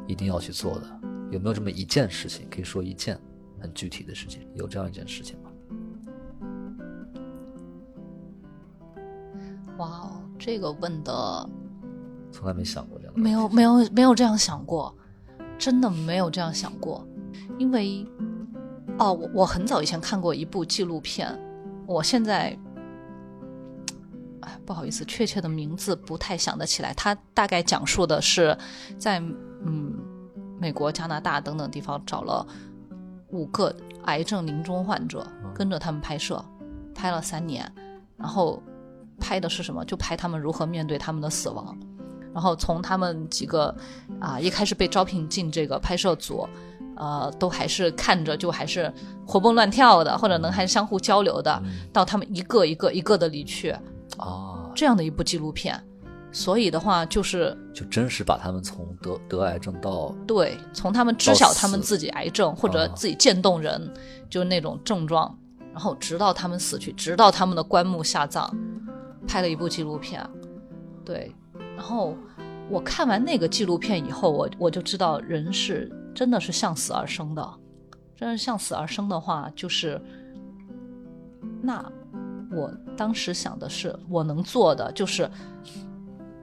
[0.07, 0.99] 一定要去做的？
[1.29, 2.47] 有没有这么一件事情？
[2.49, 3.19] 可以说一件
[3.59, 5.51] 很具体的事情，有这样一件事情吗？
[9.77, 11.49] 哇哦，这个问的
[12.31, 13.13] 从来没想过这样。
[13.15, 14.95] 没有没有没有这样想过，
[15.57, 17.05] 真的没有这样想过，
[17.57, 18.07] 因为
[18.97, 21.37] 哦，我我很早以前看过一部纪录片，
[21.85, 22.57] 我现在哎
[24.69, 26.93] 不好意思，确切的名字不太想得起来。
[26.93, 28.55] 它大概讲述的是
[28.99, 29.17] 在
[29.65, 29.97] 嗯
[30.59, 32.45] 美国、加拿大等等地方找了
[33.29, 36.39] 五个癌症临终患者，跟着他们拍摄，
[36.93, 37.67] 拍了三年，
[38.15, 38.61] 然后
[39.19, 39.83] 拍的是什么？
[39.85, 41.75] 就拍他们如何面对他们的死亡。
[42.31, 43.75] 然后从他们几个
[44.19, 46.47] 啊、一开始被招聘进这个拍摄组，
[46.95, 48.93] 呃，都还是看着就还是
[49.25, 51.59] 活蹦乱跳的，或者能还相互交流的，
[51.91, 53.71] 到他们一个一个一个的离去，
[54.17, 55.77] 啊，这样的一部纪录片。
[56.31, 63.93] 所以的话，就是就真实把他们从得得癌症到对，从他们知晓他们自己癌症或者啊自己渐冻人，
[64.29, 65.37] 就是那种症状，
[65.73, 68.49] 然后直到他们死去，直到他们的棺木下葬，
[69.27, 70.25] 拍了一部纪录片。
[71.03, 71.35] 对，
[71.75, 72.15] 然后
[72.69, 77.53] 我看完那个纪录片以后，我我就知道人是真的是向死而生的，
[78.15, 79.99] 真是向死而生的话，就是
[81.59, 81.83] 那
[82.51, 85.29] 我当时想的是，我能做的就是，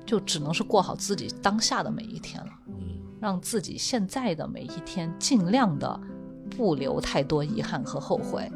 [0.05, 2.51] 就只能是过好自己当下的每一天了。
[2.69, 2.75] 嗯
[3.19, 5.99] 让自己现在的每一天尽量的
[6.51, 8.49] 不留太多遗憾和后悔，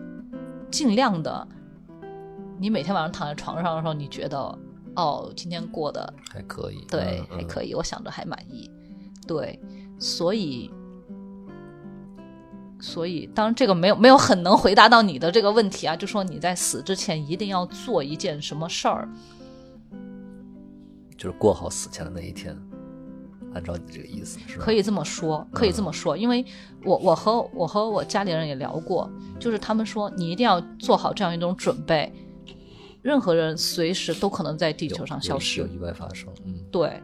[0.70, 1.48] 尽量的，
[2.58, 4.38] 你每天晚上躺在床上的时候，你觉得
[4.94, 8.70] 哦，今天过得还可以，对、嗯还可以，我想着还满意，
[9.26, 9.58] 对，
[9.98, 10.70] 所以。
[12.90, 19.08] 所以，当然这个没有没有很能回答到你的这个问题啊，就说你在死之前一定要做一件什么事儿，
[21.16, 22.56] 就是过好死前的那一天，
[23.54, 24.64] 按照你这个意思是吧？
[24.64, 26.44] 可以这么说，可以这么说，因为
[26.84, 32.12] 我我和我和我家里人也聊过，就是他们说你一定要做好这样一种准备，
[33.02, 35.60] 任何人随时都可能在地球上消失。
[35.60, 37.02] 有，意外发生，嗯，对，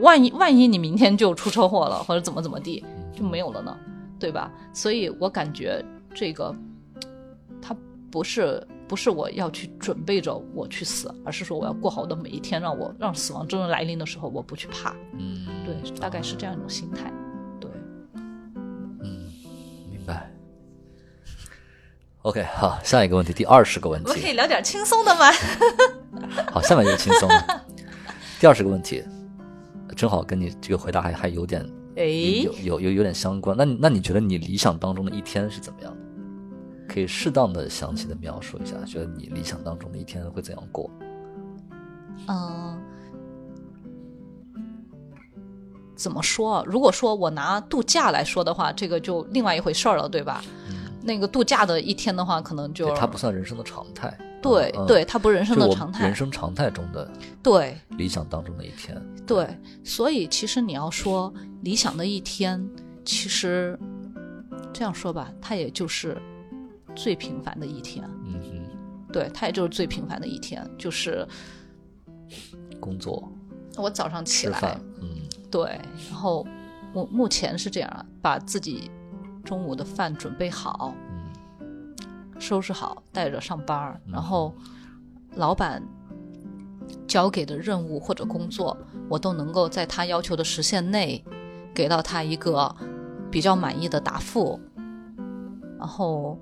[0.00, 2.84] 万一万一你明天就出车祸了，或者怎么怎么地
[3.14, 3.76] 就没有了呢，
[4.18, 4.50] 对吧？
[4.72, 6.54] 所以我感觉这个，
[7.60, 7.76] 它
[8.10, 17.12] 不是不是我要去准备着我去死，而是说我要过好我的每一天，让我让死亡真正来临的时候我不去怕，嗯，对，大概是这样一种心态，
[17.60, 17.70] 对。
[19.02, 19.32] 嗯
[19.90, 20.30] 明白。
[22.22, 25.30] OK，好，下一个问题，第二十个问题我们可以，聊点轻松的吗？
[26.50, 27.60] 好，下面一个轻松的。
[28.40, 29.04] 第二十个问题，
[29.94, 31.64] 正好跟你这个回答还还有点
[31.96, 33.56] 哎，有有有有点相关。
[33.56, 35.98] 那你那你觉得你理想当中的一天是怎么样的？
[36.88, 40.90] 可以适当的详细的描述一下，觉得你理想当中的一天会怎样过？
[42.28, 42.78] 嗯、
[45.94, 46.64] 怎么说啊？
[46.66, 50.42] 如果说我拿度假来说的话，这个就另外一回事儿了，对吧？
[51.02, 54.16] 那个度假的一天的话，可能就它不算人生的常态。
[54.48, 57.10] 对嗯对，它不是人生的常态人，生常态中的
[57.42, 57.76] 对。
[57.90, 59.00] 理想当中的一天。
[59.26, 59.48] 对，
[59.84, 61.32] 所以其实你要说
[61.62, 62.64] 理想的一天，
[63.04, 63.78] 其实
[64.72, 66.16] 这样说吧，它也就是
[66.94, 71.26] 最平凡的一天，嗯哼，对，它也就是最平凡的一天，就是
[72.78, 73.30] 工作、
[73.76, 75.08] 我早上起来，嗯。
[75.48, 75.80] 对，
[76.10, 76.44] 然后
[76.92, 78.90] 我目前是这样啊，把自己
[79.44, 81.05] 中午的饭准备好，嗯
[82.38, 84.54] 收拾好，带着上班然后
[85.34, 85.82] 老板
[87.06, 88.76] 交给的任务或者工作，
[89.08, 91.24] 我都能够在他要求的时限内
[91.74, 92.74] 给到他一个
[93.30, 94.60] 比较满意的答复，
[95.78, 96.38] 然后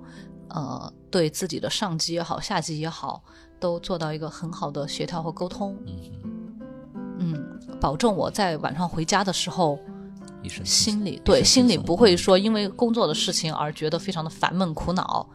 [0.49, 3.23] 呃，对自己的上级也好，下级也好，
[3.59, 9.79] 都做到一个很好的协调和沟通，嗯，嗯，保证我在晚上回家的时候。
[10.63, 12.17] 心里对心里不会嗯。
[12.19, 15.27] 说因为工作的事情而觉得非常的烦闷苦恼，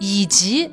[0.00, 0.68] 以及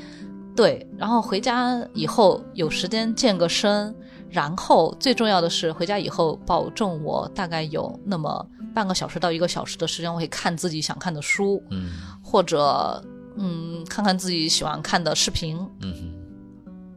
[0.55, 3.95] 对，然后回家以后有时间健个身，
[4.31, 11.91] 然后最重要的是回家以后保证我大概有那么半个小时到一个小时的时间，我可以看自己想看的书，嗯。
[12.23, 13.03] 或者
[13.35, 15.59] 嗯看看自己喜欢看的视频。
[15.81, 16.13] 嗯。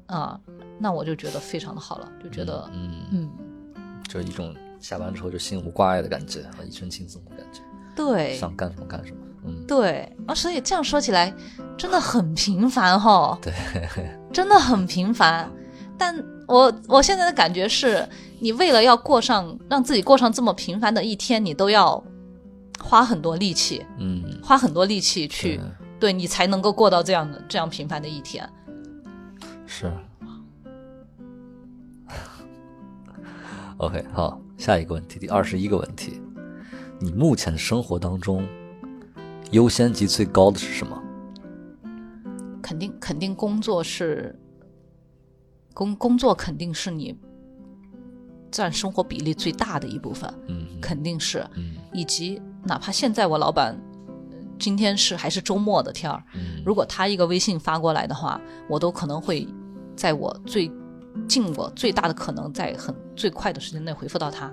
[0.07, 0.41] 啊，
[0.79, 2.71] 那我就觉得非常的好了，就觉得哼，
[3.13, 3.31] 嗯，
[3.77, 7.61] 嗯，就是一种下班之后就心无挂碍的感觉，和一身轻松的感觉，
[7.95, 9.19] 对想干什么干什么。
[9.45, 11.35] 嗯，对啊，所以这样说起来
[11.77, 13.53] 真的很平凡哈，对，
[14.33, 15.51] 真的很平凡。
[15.97, 16.15] 但
[16.47, 18.07] 我我现在的感觉是，
[18.39, 22.03] 你为了要过上让自己过上这么平凡的一天，你都要
[22.79, 25.65] 花很多力气，嗯，花很多力气去对
[26.01, 28.49] 对你才能够过到这样的这样平凡的一天。
[29.67, 29.91] 是。
[33.79, 36.21] OK，好，下一个问题，第二十一个问题，
[37.03, 38.47] 你目前生活当中
[39.53, 41.03] 优先级最高的是什么？
[42.63, 44.39] 肯定肯定工作是
[45.73, 47.19] 工工作肯定是你
[48.51, 53.75] 占生活比例最大的一部分，嗯肯定是，嗯以及哪怕现在我老板
[54.31, 59.49] 呃今天是还是周末的天儿，嗯如果他一个微信发过来的话，我都可能会
[59.97, 60.71] 在我最
[61.27, 64.53] 尽我最大的可能，在很最快的时间内回复到他，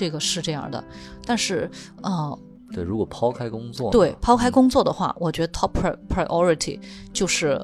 [0.00, 0.82] 这个是这样的。
[1.26, 2.38] 但是，呃，
[2.72, 6.80] 对，如果抛开工作，对，抛开工作的话，我觉得 top pri- priority
[7.12, 7.60] 就是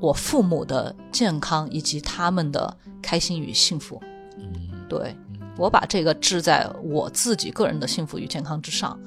[0.00, 4.00] 我父母的健康以及他们的开心与幸福。
[4.38, 5.14] 嗯对
[5.58, 8.98] 我把这个置在我自己个人的幸福与健康之上，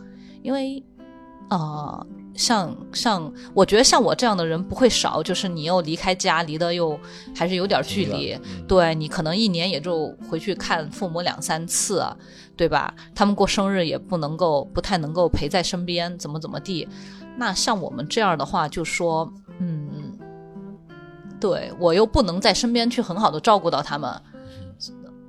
[0.43, 0.83] 因为，
[1.49, 6.97] 呃，像像我觉得像我这样的人不会少，就是你又离开家，离得又
[7.35, 12.15] 还是有点距离，嗯对你可能一年也就回去看父母两三次啊，
[12.55, 12.93] 对吧？
[13.13, 16.87] 他们过生日也不能够不太能够陪在身边，怎么怎么地。
[17.37, 20.17] 那像我们这样的话，就说，嗯，
[21.39, 24.21] 对我又不能在身边去很好的照顾到他们，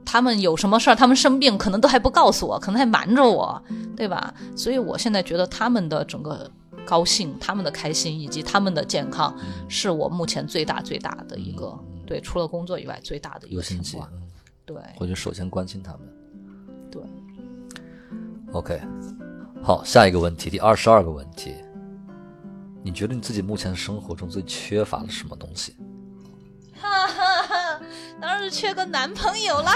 [0.05, 3.61] 他们有什么事儿，他们生病可能都还不告诉我，可能还瞒着我，
[3.97, 4.33] 对吧？
[4.57, 6.51] 所以我现在觉得他们的整个
[6.85, 9.35] 高兴、他们的开心以及他们的健康，
[9.69, 14.09] 是我目前最大最大的一个，对，除了工作以外最大的一个牵挂。
[14.13, 14.23] 嗯
[14.65, 16.01] 对我就首先关心他们。
[16.89, 17.03] 对
[18.53, 18.81] ，OK，
[19.61, 21.57] 好，下一个问题，第二十二个问题，
[22.81, 25.75] 你觉得你自己目前生活中最缺乏的是什么东西？
[26.83, 27.81] 哈哈哈，
[28.21, 29.73] 当然是缺个男朋友啦。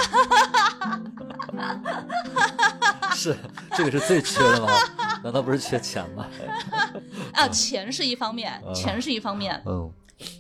[3.15, 3.37] 是
[3.77, 4.69] 这个是最缺的吗？
[5.23, 6.27] 难道不是缺钱吗？
[7.33, 9.91] 啊，钱是一方面，钱是一方面，嗯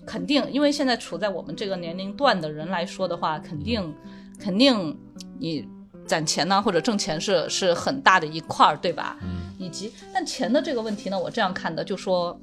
[0.06, 3.94] 肯定，因为现在处在我们这个年龄段的人来说的话，肯定，
[4.40, 4.98] 肯定
[5.38, 5.66] 你
[6.06, 9.16] 攒钱呢，或者挣钱是是很大的一块儿，对吧？
[9.22, 12.38] 嗯以及，但钱的这个问题呢，我这样看的，就说，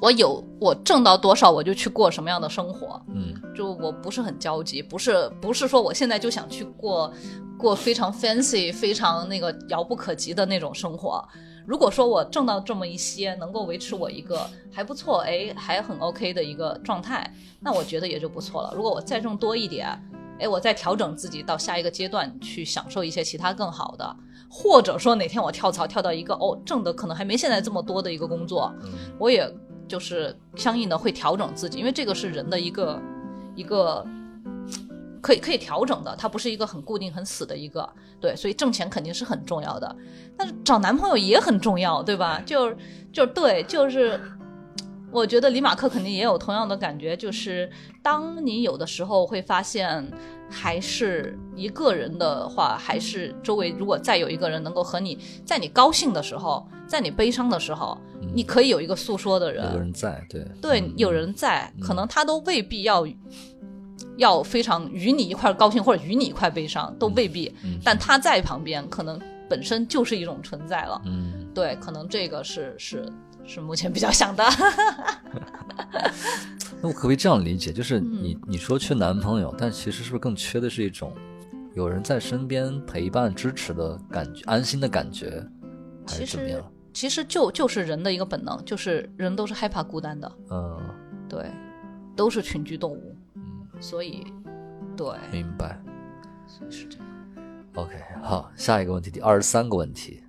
[0.00, 7.12] 我有我挣到多少，我就去过什么样的生活，嗯就我不是很焦急，不是不是说我现在就想去过
[7.58, 11.22] 过非常 fancy、非常那个遥不可及的那种生活。
[11.66, 18.72] 如果说我挣到这么一些，能够维持我一个还不错，哎，还很 OK 的一个状态，那我觉得也就不错了。
[18.74, 19.86] 如果我再挣多一点，
[20.40, 24.16] 哎，我再调整自己到下一个阶段去享受一些其他更好的，
[24.48, 29.46] 或者说哪天我跳槽跳到一个哦挣的可能还没现在这么多的一个工作，嗯我也
[29.90, 33.02] 就是相应的会调整自己，因为这个是人的一个
[33.56, 34.06] 一个
[35.20, 37.86] 可以可以调整的，它不是一个很固定很死的一个
[38.20, 39.96] 对，所以挣钱肯定是很重要的，
[40.36, 42.40] 但是找男朋友也很重要，对吧？
[42.46, 42.72] 就
[43.12, 44.20] 就对，就是
[45.10, 47.68] 我觉得李马克肯定也有同样的感觉，就是
[48.00, 50.08] 当你有的时候会发现，
[50.48, 57.96] 还是一个人的话，还是周围如果再有一个人能够和你在你高兴的时候，在你悲伤的时候，
[58.34, 63.06] 你可以有一个诉说的人，有人在，对对嗯，有人在，可能他都未必要
[64.16, 67.54] 要非常与你一块高兴，或者与你一块悲伤，都未必。
[67.62, 71.00] 嗯但他在旁边，可能本身就是一种存在了。
[71.06, 73.10] 嗯，对，可能这个是是
[73.46, 74.44] 是目前比较想的。
[76.82, 77.72] 那我可不可以这样理解？
[77.72, 81.12] 就是嗯你你说缺男朋友，但其实是不是更缺的是一种
[81.74, 85.46] 有人在身边陪伴支持的感觉，安心的感觉，
[86.06, 86.60] 还是怎么样？
[86.92, 90.78] 其实就就是人的一个本能，就是人都是害怕孤单的，嗯，
[91.28, 91.50] 对，
[92.16, 93.42] 都是群居动物，嗯
[93.80, 94.26] 所以
[94.96, 95.80] 对，明白。
[96.46, 97.06] 所以是这样。
[97.74, 100.22] OK，好，下一个问题，第二十三个问题，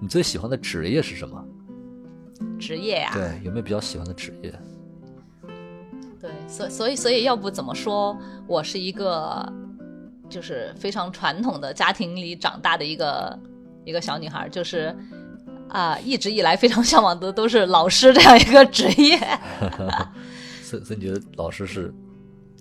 [0.00, 1.44] 你最喜欢的职业是什么？
[2.58, 4.54] 职业呀、对，有没有比较喜欢的职业？
[6.20, 8.16] 对，所所以所以要不怎么说，
[8.46, 9.52] 我是一个
[10.28, 13.38] 就是非常传统的家庭里长大的一个
[13.84, 14.94] 一个小女孩，就是
[15.68, 19.18] 啊、一直以来非常向往的都是老师这样一个职业。
[20.62, 21.92] 所以所以你觉得老师是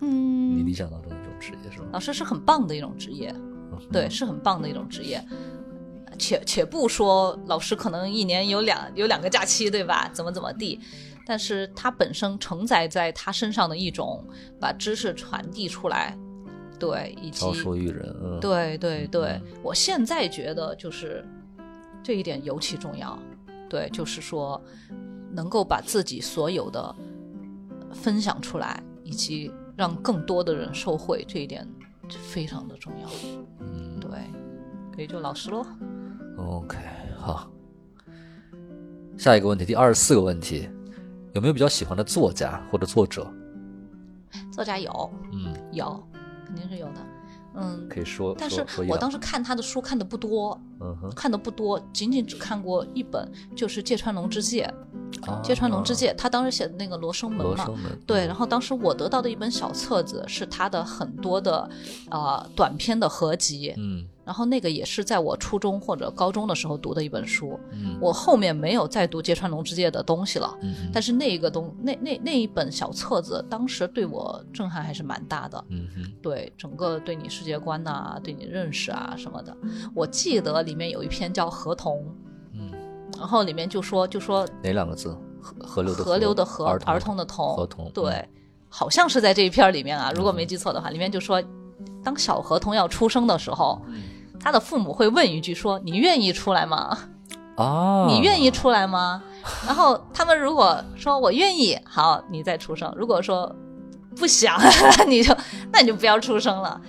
[0.01, 1.86] 嗯你嗯，理想当中的一种职业是吗？
[1.93, 3.34] 老师是很棒的一种职业，
[3.72, 5.24] 嗯对，是很棒的一种职业。
[6.18, 10.10] 且且不说老师可能一年有两有两个假期，对吧？
[10.14, 10.80] 怎么怎么地，
[11.26, 14.26] 但是他本身承载在他身上的一种
[14.58, 16.18] 把知识传递出来，
[16.80, 21.26] 对，以及教书育人，嗯，对对对嗯，我现在觉得就是
[22.06, 23.18] 这一点尤其重要。
[23.68, 24.62] 对，就是说
[25.32, 26.95] 能够把自己所有的
[27.91, 31.68] 分享出来，以及让更多的人受惠，这一点
[32.08, 33.10] 非常的重要。
[33.60, 34.12] 嗯对，
[34.95, 35.66] 可以就老实喽。
[36.38, 36.78] ，OK，
[37.18, 37.49] 好。
[39.18, 40.70] 下一个问题，第二十四个问题，
[41.34, 43.28] 有没有比较喜欢的作家或者作者？
[44.51, 46.08] 作家有嗯，有，
[46.45, 47.14] 肯定是有的。
[47.58, 54.72] 嗯，可以说，但是我当时看他的书看的不多，嗯哼，看的不多，仅仅只看过一本，就是芥川龙之介。
[55.22, 57.70] 啊芥川龙之介，他当时写的那个《罗生门》嘛，
[58.06, 61.70] 对，然后当时我得到的一本小册子是他的很多的
[62.12, 67.57] 呃短篇的合集，嗯然后那个也是在我初中或者高中的时候读的一本书。
[67.71, 67.97] 嗯。
[68.01, 75.63] 我后面没有再读芥川龙之介的东西了，嗯但是那个东那那那一本小册子，当时对我震撼还是蛮大的。
[75.69, 79.55] 嗯哼，对整个对你世界观呐、对你认识啊什么的，
[79.93, 81.99] 我记得里面有一篇叫《合同》，
[82.53, 82.71] 嗯，
[83.17, 85.15] 然后里面就说就说哪两个字？
[85.41, 88.28] 河河流的河流的河，儿儿童的童，合同，对，
[88.67, 91.39] 好像是在这一篇里面啊，如果嗯没记错的话，里面就说，
[92.03, 94.01] 当小河童要出生的时候，嗯
[94.45, 96.95] 他的父母会问一句说：“你愿意出来吗？
[97.57, 99.23] 哦， 你愿意出来吗？”
[99.65, 103.53] 然后他们如果说我愿意，好，你再出生；如果说
[104.15, 104.55] 不想，
[105.09, 105.35] 你就
[105.71, 106.69] 那你就不要出生了。
[106.69, 106.81] 啊？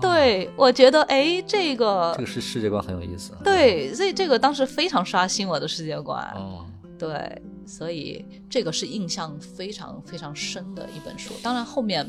[0.00, 3.32] 对，我觉得哎，这个这个是世界观很有意思。
[3.44, 6.22] 对，所以这个当时非常刷新我的世界观。
[6.34, 6.64] 哦，
[6.98, 11.34] 对，所以这个是印象非常非常深的一本书。
[11.42, 12.08] 当然后面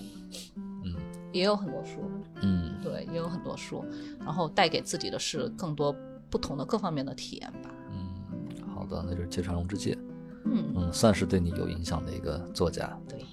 [0.85, 0.93] 嗯
[1.33, 2.09] 也有很多书，
[2.41, 3.83] 嗯对，也有很多书，
[4.19, 5.93] 然后带给自己的是更多
[6.29, 7.71] 不同的各方面的体验吧。
[7.91, 9.97] 嗯，好的，那就是芥川龙之介，
[10.43, 12.95] 嗯，嗯，算是对你有影响的一个作家。
[13.09, 13.25] 对，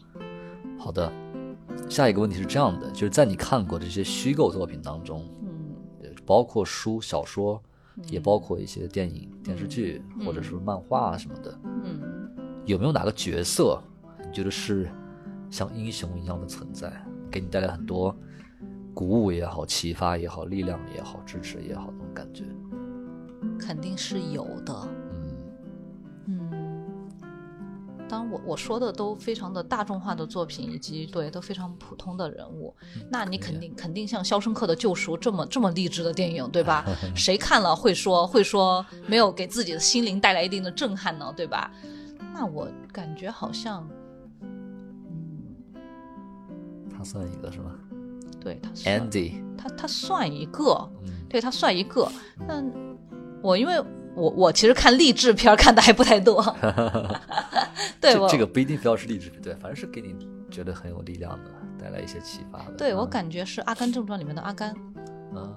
[0.78, 1.12] 好的，
[1.90, 7.62] 下一个问题是这样的，就是在你看过这些虚构作品当中，嗯呃包括书、小说，
[8.09, 12.00] 也包括一些电影、电视剧嗯或者是漫画什么的，嗯，
[12.64, 13.78] 有没有哪个角色
[14.24, 14.88] 你觉得是
[15.50, 16.90] 像英雄一样的存在，
[17.30, 18.16] 给你带来很多
[18.95, 22.45] 鼓舞也好、启发也好、力量也好、支持也好那种感觉？
[23.59, 24.88] 肯定是有的。
[26.26, 27.09] 嗯嗯，
[28.09, 32.74] 当然我我说的都非常的大众化的作品，以及对都非常普通的人物，
[33.11, 36.84] 那你肯定肯定像《肖申克的救赎》这么这么励志的电影，对吧？
[37.16, 41.70] 谁看了会说会说没有给自己的心灵带来一定的震撼呢，对吧？
[42.34, 43.88] 那我感觉好像，
[44.40, 45.78] 嗯，
[46.97, 47.72] 他算一个是吗
[48.43, 50.72] 对他算？Andy，他他算一个，
[51.05, 52.11] 嗯对他算一个，
[52.49, 52.64] 但
[53.43, 53.80] 我因为
[54.14, 56.43] 我我其实看励志片儿看的还不太多，
[58.01, 60.14] 对我这这个不一定非要是励志片，对，反正是给你
[60.51, 62.72] 觉得很有力量的，带来一些启发的。
[62.76, 64.74] 对我嗯感觉是《阿甘正传》里面的阿甘，
[65.34, 65.55] 嗯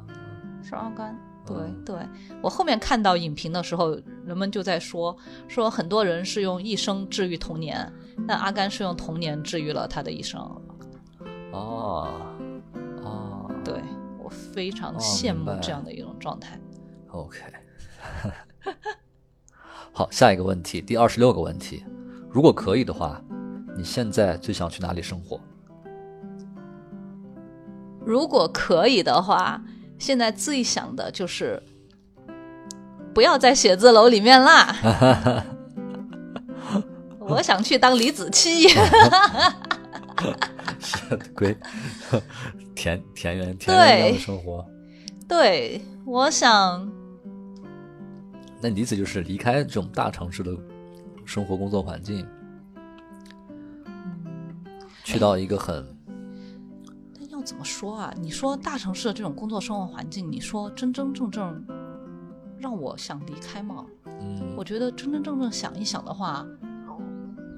[0.64, 1.18] 是阿甘。
[1.46, 1.96] 对嗯对，
[2.42, 5.16] 我后面看到影评的时候，人们就在说
[5.48, 7.92] 说很多人是用一生治愈童年，
[8.28, 10.42] 但阿甘是用童年治愈了他的一生。
[10.42, 10.62] 哦
[11.52, 12.12] 哦，
[13.66, 13.84] 对
[14.24, 16.58] 我非常哦羡慕这样的一种状态。
[17.10, 17.40] OK，
[19.92, 21.84] 好，下一个问题，第二十六个问题，
[22.30, 23.20] 如果可以的话，
[23.76, 25.40] 你现在最想去哪里生活？
[28.06, 29.60] 如果可以的话，
[29.98, 31.64] 现在最想的就是
[33.14, 35.44] 不要在写字楼里面啦。
[37.20, 38.70] 我想去当李子柒。
[41.34, 41.56] 归
[42.74, 44.66] 田田园田园一样的生活。
[45.28, 46.92] 对，我想，
[48.62, 50.56] 那你的意思就是离开这种大城市的
[51.26, 52.26] 生活工作环境，
[55.04, 55.86] 去到一个很
[57.20, 58.14] 但要怎么说啊？
[58.20, 61.66] 你说大城市的这种工作生活环境，你说真真正正
[62.60, 63.86] 让我想离开吗？
[64.06, 66.46] 嗯我觉得真真正正想一想的话，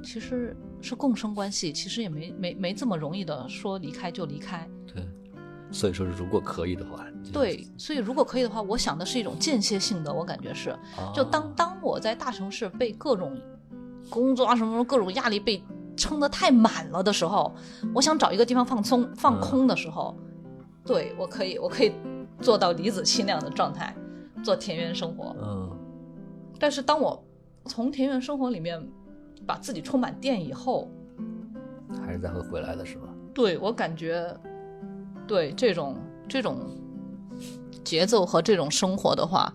[0.04, 4.68] 其实是共生关系，其实也没没没这么容易的说离开就离开。
[4.86, 5.08] 对，
[5.72, 10.78] 所以说如果可以的话，对，所以如果可以的话，我想的是一种间歇性的，我感觉是，
[11.14, 13.36] 就当啊当我在大城市被各种
[14.10, 15.62] 工作啊什么什么各种压力被
[15.96, 17.54] 撑得太满了的时候，
[17.94, 20.16] 我想找一个地方放松放空的时候，
[20.86, 21.92] 对我可以我可以
[22.40, 23.96] 做到李子柒那样的状态，
[24.44, 25.36] 做田园生活。
[25.42, 25.76] 嗯
[26.60, 27.24] 但是当我
[27.66, 28.82] 从田园生活里面
[29.46, 30.90] 把自己充满电以后，
[32.06, 33.08] 还是再会回来的是吧？
[33.34, 34.36] 对我感觉，
[35.28, 35.96] 对这种
[36.28, 36.76] 这种
[37.84, 39.54] 节奏和这种生活的话，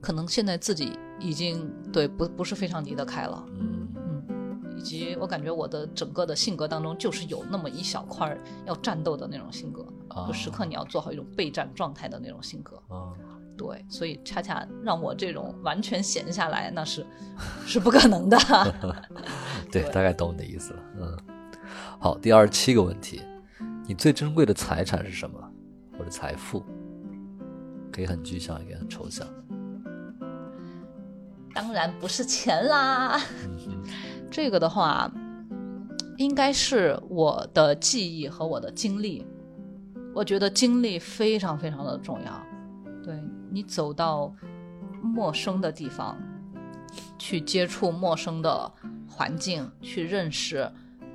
[0.00, 3.88] 可能现在自己已经对不不是非常离得开了，嗯
[4.28, 12.76] 嗯，以及我感觉我的整个的性格当中就是有那么一小块儿要战斗的那种性格，啊就时刻你要做好一种备战状态的那种性格。
[12.88, 13.14] 啊，
[13.60, 17.04] 对，所以恰恰让我这种完全闲下来，那是
[17.66, 18.38] 是不可能的。
[19.70, 20.82] 对，大概懂你的意思了。
[20.98, 21.18] 嗯，
[21.98, 23.20] 好，第二十七个问题，
[23.86, 25.38] 你最珍贵的财产是什么，
[25.98, 26.64] 或者财富？
[27.92, 29.28] 可以很具象，也可以很抽象。
[31.52, 33.82] 当然不是钱啦，嗯
[34.30, 35.12] 这个的话，
[36.16, 39.26] 应该是我的记忆和我的经历。
[40.14, 42.32] 我觉得经历非常非常的重要。
[43.04, 43.14] 对
[43.50, 44.34] 你走到
[45.02, 46.16] 陌生的地方，
[47.18, 48.72] 去接触陌生的
[49.08, 50.72] 环境，去认识啊、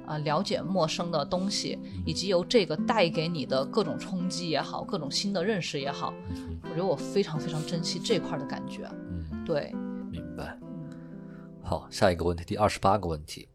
[0.08, 8.88] 呃了解陌生的东西，以及由这个带给你的各种冲击也好，各种新的认识也好，嗯我觉得我非常非常珍惜这块儿的感觉。
[9.10, 9.74] 嗯，对，
[10.12, 10.58] 明白。
[11.64, 13.48] 好，下一个问题，第二十八个问题，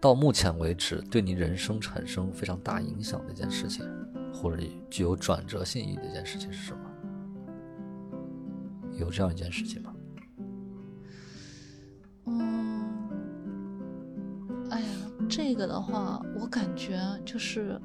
[0.00, 3.84] 到目前为止对你人生产生非常大影响的一件事情，
[4.32, 6.85] 或者具有转折性意义的一件事情是什么？
[8.98, 9.94] 有这样一件事情吗？
[12.26, 12.84] 嗯，
[14.70, 14.86] 哎呀，
[15.28, 17.80] 这个的话，我感觉就是，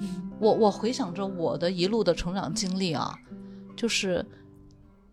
[0.00, 3.18] 嗯，我我回想着我的一路的成长经历啊，
[3.74, 4.24] 就是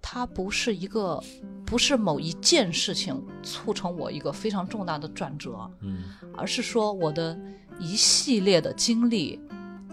[0.01, 1.23] 它不是一个，
[1.65, 6.03] 不是某一件事情促成我一个非常重大的转折，嗯，
[6.35, 7.39] 而是说我的
[7.79, 9.39] 一系列的经历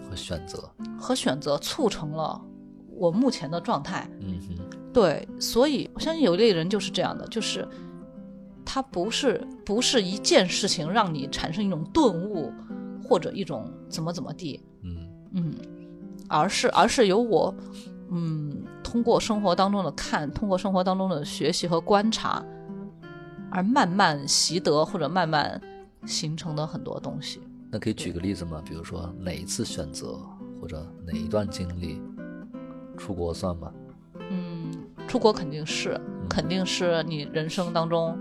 [0.08, 0.68] 和选择。
[0.98, 2.42] 和选择促成了
[2.96, 4.08] 我目前的状态。
[4.20, 7.66] 嗯哼，对，所以我相信有一类人就是这样的，就是
[8.64, 12.52] 他不是不是一件事情让你产生一种顿悟，
[13.04, 15.54] 或者一种怎么怎么地，嗯嗯，
[16.28, 17.54] 而是而是由我，
[18.10, 22.44] 嗯，通过生活当中的看，通过生活当中的学习和观察，
[23.50, 25.60] 而慢慢习得或者慢慢
[26.04, 27.40] 形成的很多东西。
[27.70, 28.62] 那可以举个例子吗？
[28.64, 30.18] 比如说哪一次选择，
[30.60, 32.00] 或者哪一段经历，
[32.96, 33.72] 出国算吗？
[34.30, 34.70] 嗯，
[35.06, 38.18] 出国肯定是，肯定是你人生当中，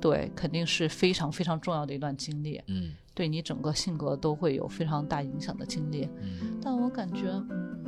[0.00, 2.92] 对，肯定是非常非常重要的一段经历，嗯。
[3.16, 6.08] 对你整个性格都会有非常大影响的经历。
[6.20, 6.58] 嗯。
[6.60, 7.78] 但我感觉，嗯，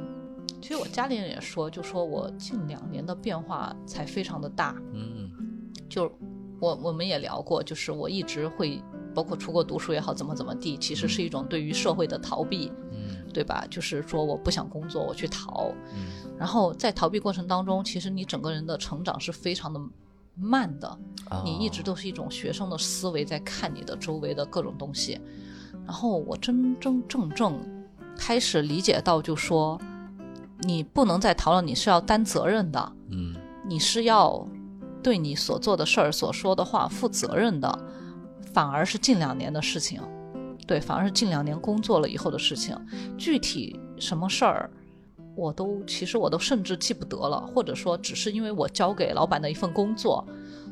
[0.63, 5.29] 其实我家里人也说，就说我近两年的变化才非常的大，嗯。
[5.89, 6.13] 就
[6.61, 8.81] 我我们也聊过，就是我一直会
[9.15, 12.86] 包括出国读书也好，怎么怎么地，其实是一种对于社会的逃避，嗯
[13.37, 13.67] 对吧？
[13.69, 16.07] 就是说我不想工作，我去逃，嗯
[16.39, 19.79] 然后在逃避过程当中，其实你整个人的成长是非常的
[20.35, 20.89] 慢的，
[21.29, 25.21] 啊你一直都是一种学生的思维在看你的周围的各种东西。
[25.85, 27.61] 然后我真真正正
[28.17, 29.79] 开始理解到，就说
[30.61, 33.37] 你不能再逃了，你是要担责任的，嗯
[33.69, 34.49] 你是要
[35.03, 37.79] 对你所做的事儿、所说的话负责任的，
[38.55, 40.01] 反而是近两年的事情。
[40.67, 42.77] 对，反而是近两年工作了以后的事情。
[43.17, 44.71] 具体什么事儿，
[45.37, 50.27] 我都其实我都甚至记不得了，或者说只是因为我交给老板的一份工作，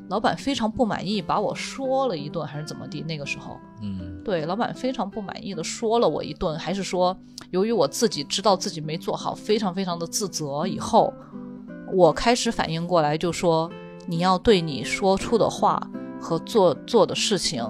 [0.09, 3.03] 老板非常不满意，把我说了一顿，还是怎么地？
[3.03, 7.17] 那个时候，嗯对，老板非常不满意的说了我一顿，还是说
[7.51, 10.67] 由于我自己知道自己没做好，非常非常的自责。
[10.67, 11.13] 以后
[11.93, 13.71] 我开始反应过来，就说
[14.07, 15.81] 你要对你说出的话
[16.21, 17.63] 和做做的事情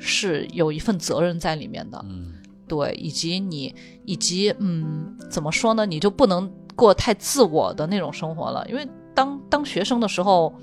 [0.00, 2.04] 是有一份责任在里面的。
[2.08, 2.34] 嗯
[2.66, 3.74] 对，以及你，
[4.04, 5.84] 以及嗯，怎么说呢？
[5.84, 10.54] 你就不能过太自我的那种生活了，因为当当学生的时候，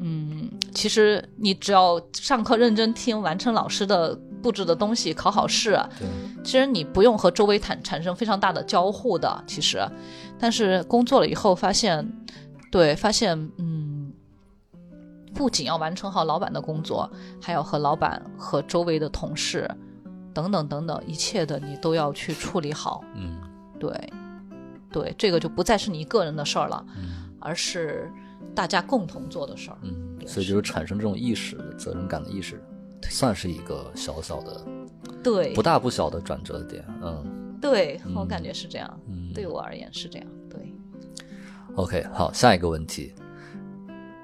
[0.00, 6.08] 嗯，其实你只要上课认真听，完成老师的布置的东西，考好试，对
[6.42, 9.86] 其实你不用和周围产产生非常大的交互的，其实，
[10.38, 12.10] 但是工作了以后发现，
[12.70, 14.03] 对，发现嗯，
[15.34, 17.10] 不仅要完成好老板的工作，
[17.42, 19.68] 还要和老板和周围的同事
[20.32, 23.36] 等等等等一切的你都要去处理好，嗯。
[23.80, 24.12] 对，
[24.90, 27.28] 对，这个就不再是你一个人的事儿了，嗯。
[27.40, 28.10] 而是
[28.54, 29.76] 大家共同做的事儿。
[29.82, 30.62] 嗯，所以就是。
[30.62, 32.62] 产生这种意识、责任感的意识，
[33.10, 34.64] 算是一个小小的、
[35.22, 35.52] 对。
[35.52, 36.84] 不，大不小的转折点。
[37.02, 37.58] 嗯。
[37.60, 40.74] 对我嗯感觉是这样，嗯，对我而言是这样，对。
[41.76, 43.14] OK，好，下一个问题，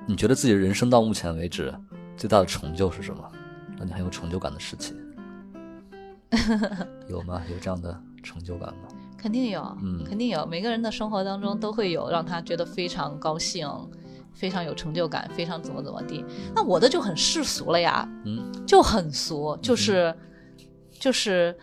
[0.06, 1.72] 你觉得自己人生到目前为止
[2.16, 3.22] 最大的成就是什么？
[3.78, 4.96] 让你很有成就感的事情，
[7.08, 7.40] 有吗？
[7.50, 8.88] 有这样的成就感吗？
[9.16, 10.44] 肯定有，嗯肯定有。
[10.46, 13.68] 每个人的生活当中都会有让他觉得非常高兴、
[14.32, 16.24] 非常有成就感、非常怎么怎么地。
[16.54, 20.14] 那我的就很世俗了呀，嗯就很俗，就是、
[20.90, 21.56] 就是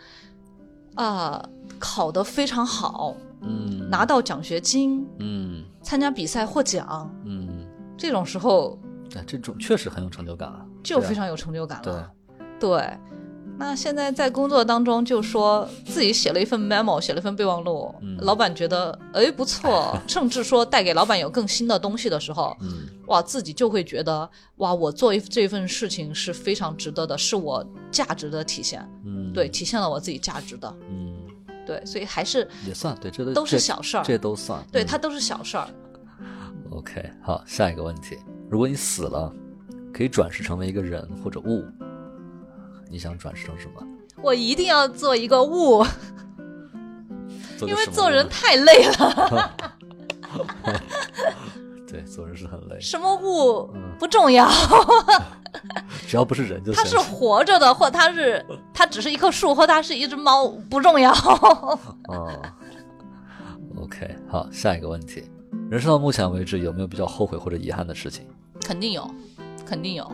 [0.94, 1.44] 啊、
[1.78, 7.57] 考得非常好，嗯拿到奖学金，嗯参加比赛获奖，嗯，
[7.98, 8.78] 这种时候
[9.14, 10.64] 哎，这种确实很有成就感啊。
[10.82, 12.10] 就非常有成就感对了。
[12.58, 12.98] 对，
[13.58, 18.16] 那现在在工作当中，就说自己写了一份 memo，写了一份备忘录，嗯。
[18.20, 22.86] 老板觉得哎不错， 甚至说带给老板有更新的东西的时候，嗯。
[23.08, 31.16] 哇，自己就会觉得哇，我做一这份事情是非常值得的，是我价值的体现，嗯，对，体现了我自己价值的，嗯，
[31.66, 34.64] 对，所以还是也算对，这都都是小事儿，这都算。
[34.70, 34.86] 对，嗯。
[34.86, 35.68] 它都是小事儿。
[36.70, 39.32] OK，好，下一个问题，如果你死了，
[39.92, 41.64] 可以转世成为一个人或者物，
[42.90, 43.82] 你想转世成什么？
[44.22, 45.84] 我一定要做一个物，
[47.62, 49.52] 因为做人太累了，
[51.88, 53.96] 对做人是很累，什么物嗯。
[53.98, 54.48] 不重要，
[56.06, 56.82] 只要不是人就行。
[56.82, 61.10] 它是活着的，或它是它只是一棵树，或它是一只猫，不重要。
[62.08, 62.42] 哦
[63.76, 65.24] ，OK，好，下一个问题，
[65.70, 68.24] 人生到目前为止有没有比较后悔或者遗憾的事情？
[68.62, 69.08] 肯定有，
[69.66, 70.10] 肯定有，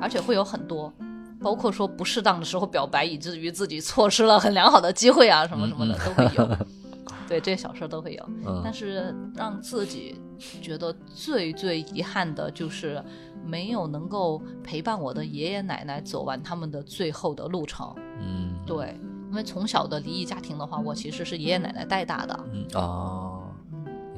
[0.00, 0.92] 而且会有很多，
[1.40, 6.56] 包括说不适当的时候表白，以至于自己错失了很良好的机会啊，什么什么的、都会有。
[7.28, 8.22] 对，这些小事都会有。
[8.46, 10.20] 嗯但是让自己
[10.60, 13.02] 觉得最最遗憾的就是
[13.44, 17.92] 没有能够陪伴我的爷爷奶奶走完他们的最后的路程。
[18.20, 18.98] 嗯，对，
[19.30, 22.38] 因为从小的离异家庭的话，我其实是爷爷奶奶带大的。
[22.52, 23.31] 嗯啊，明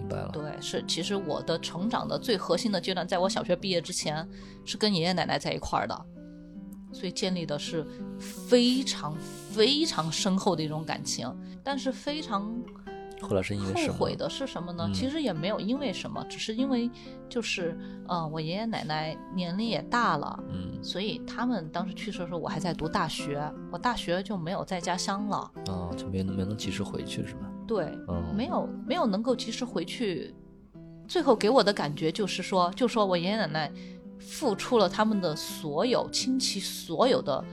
[0.09, 0.31] 白了。
[0.33, 4.27] 对，是其实我的成长的最核心的阶段，在我小学毕业之前
[4.65, 6.07] 是跟爷爷奶奶在一块儿的，
[6.93, 7.87] 所以建立的是
[8.19, 9.17] 非常
[9.53, 11.33] 非常深厚的一种感情。
[11.63, 12.55] 但是非常
[13.23, 13.89] 后来是因为？
[13.89, 14.85] 后悔的是什么呢？
[14.87, 16.91] 嗯其实也没有因为什么，只是因为
[17.29, 20.39] 就是呃，我爷爷奶奶年龄也大了。
[20.51, 25.39] 嗯所以他们当时去世的时候，我还在读大学，我大学就没有在家乡了。
[25.69, 27.51] 啊，就没能没能及时回去是吧？
[27.67, 30.35] 对，嗯，没有没有能够及时回去，
[31.09, 33.73] 最后给我的感觉就是说，就说我爷爷奶奶
[34.19, 37.45] 付出了他们的所有倾其所有的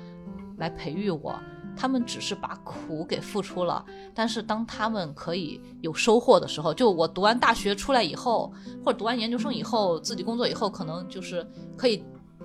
[0.57, 1.39] 来培育我，
[1.75, 3.83] 他们只是把苦给付出了，
[4.13, 8.53] 但是当他们可以有收获的时候，就我读完大学出来以后，
[8.83, 11.45] 或者读完研究生以后，自己工作以后，可能就是
[11.77, 12.03] 可以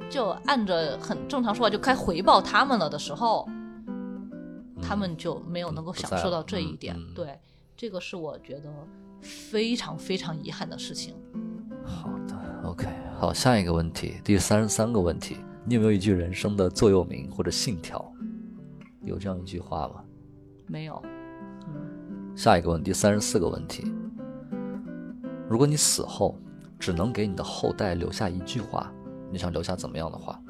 [0.08, 3.48] 就按着很正常说法就该回报他们了的时候，
[4.80, 6.96] 他们就没有能够享受到这一嗯点。
[6.96, 7.38] 嗯对，
[7.76, 8.72] 这个是我觉得
[9.20, 11.14] 非常非常遗憾的事情。
[11.84, 18.02] 好的，OK，好，下一个问题，第三十三个问题，你有没有一句人生的座右铭或者信条？
[19.02, 20.02] 有这样一句话吗？
[20.66, 21.02] 没有，
[22.34, 23.92] 下一个问题，第三十四个问题，
[25.46, 26.38] 如果你死后
[26.78, 28.90] 只能给你的后代留下一句话，
[29.30, 30.40] 你想留下怎么样的话？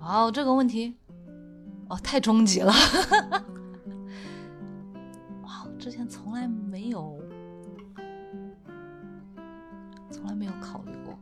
[0.00, 0.96] 哦，这个问题，
[1.88, 2.72] 哦，太终极了。
[5.82, 7.18] 之前从来没有，
[10.12, 11.18] 从来没有考虑过。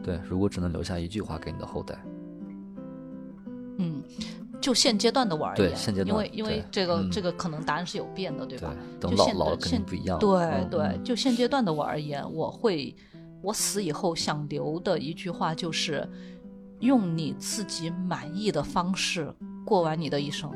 [0.00, 1.98] 对，如果只能留下一句话给你的后代，
[3.78, 4.00] 嗯，
[4.60, 10.16] 就现阶段的我而言，对现阶段因为因为这个、嗯这个可能答案是有变的，对对吧？，等就现老老了肯定的现不一样。
[10.20, 12.94] 对嗯对，嗯就现阶段的我而言，我会，
[13.42, 16.08] 我死以后想留的一句话就是，
[16.78, 19.34] 用你自己满意的方式
[19.66, 20.48] 过完你的一生，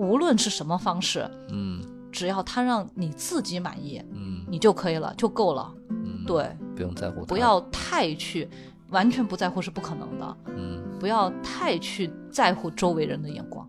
[0.00, 1.82] 无论是什么方式，嗯。
[2.10, 4.44] 只要他让你自己满意，嗯。
[4.48, 5.72] 你就可以了，就够了。
[5.90, 8.48] 嗯，对，不用在乎，不要太去，
[8.88, 10.82] 完全不在乎是不可能的，嗯。
[10.98, 13.68] 不要太去在乎周围人的眼光。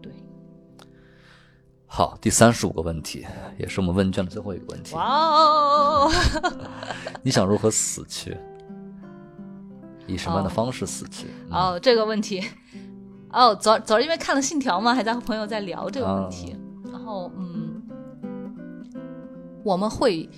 [0.00, 0.12] 对，
[1.86, 3.26] 好，第三十五个问题，
[3.58, 4.94] 也是我们问卷的最后一个问题。
[4.94, 6.12] 哇哦，
[7.22, 8.36] 你想如何死去？
[10.06, 10.52] 以什么样的哦。
[10.54, 11.26] 方式死去？
[11.48, 11.52] 嗯。
[11.52, 12.42] 哦，这个问题，
[13.32, 16.56] 哦，昨昨儿因为看了《信条》嘛，还在和朋友在聊这个问题，
[16.90, 17.82] 然后嗯，
[19.62, 20.28] 我们会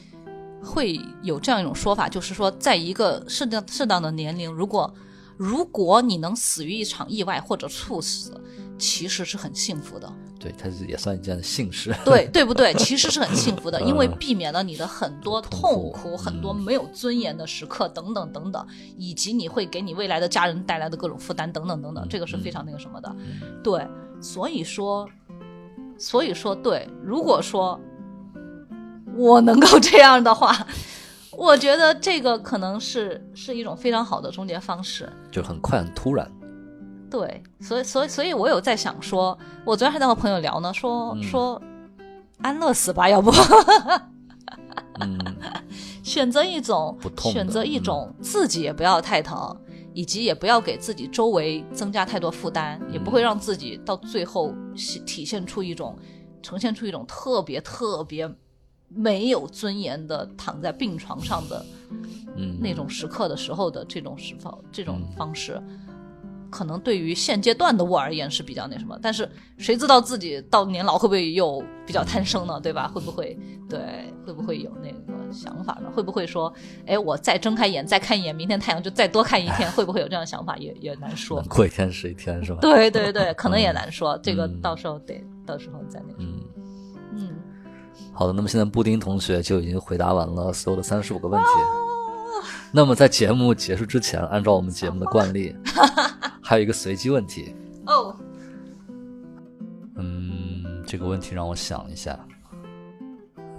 [0.63, 4.93] 会有这样一种说法，就是说，在一个适当适当的年龄，如果
[5.37, 8.39] 如果你能死于一场意外或者猝死，
[8.79, 10.13] 其实是很幸福的。
[10.39, 11.95] 对，它也算一件幸事。
[12.05, 12.75] 对对不对？
[12.75, 18.67] 其实是很幸福的，因为嗯避免了你的很多痛痛苦苦、很多嗯没有尊严的时刻等等等等，
[18.97, 23.15] 以及你会给你未来的家人带来的各种负担等等等等，这个是非常那个什么的。
[23.63, 23.87] 对，
[24.21, 25.09] 所以说，
[25.97, 27.81] 所以说，对，如果说
[29.17, 30.67] 我能够这样的话，
[31.31, 35.09] 我觉得这个可能是是一种非常好的终结方式。
[35.31, 36.29] 就很快很突然。
[37.13, 41.23] 对，所以所以所以我有在想说，我昨天还在和朋友聊呢，说、嗯。
[41.23, 41.61] 说
[42.41, 43.31] 安乐死吧，要不？
[45.01, 45.19] 嗯
[46.03, 49.55] 选择一种不痛选择一种自己也不要太疼，
[49.93, 54.55] 以及也不要给自己周围增加太多负担，也不会让自己到最后
[55.07, 55.97] 体现出一种
[56.43, 58.29] 呈现出一种特别特别
[58.89, 61.65] 没有尊严的躺在病床上的
[62.37, 62.59] 嗯。
[62.59, 65.63] 那种时刻的时候的这种时方这种方式。
[66.53, 69.27] 可能对于现阶段的我而言是比较那什么，但是
[69.57, 72.61] 谁知道自己到年老会不会又比较贪生呢？
[72.61, 72.87] 对吧？
[72.95, 73.39] 会不会
[73.71, 73.81] 对？
[74.27, 75.91] 会不会有那个想法呢？
[75.93, 76.53] 会不会说，
[76.87, 79.69] 哎，我再睁开眼再看一眼，明天太阳就再多看一天？
[79.73, 80.57] 会不会有这样的想法？
[80.59, 81.43] 也也难说。
[81.49, 82.59] 过一天是一天，是吧？
[82.61, 84.19] 对对对，可能也难说。
[84.23, 86.39] 这个到时候得到时候再那什么。
[87.17, 87.31] 嗯，
[88.13, 88.33] 好的。
[88.33, 91.92] 那么现在布丁同学就已经回答完了所有的三十五个问题。
[92.73, 95.55] 那么在节目结束之前，按照我们节目的惯例。
[96.45, 97.55] 还有一个随机问题
[97.87, 98.15] 哦，
[99.97, 102.19] 嗯，这个问题让我想一下，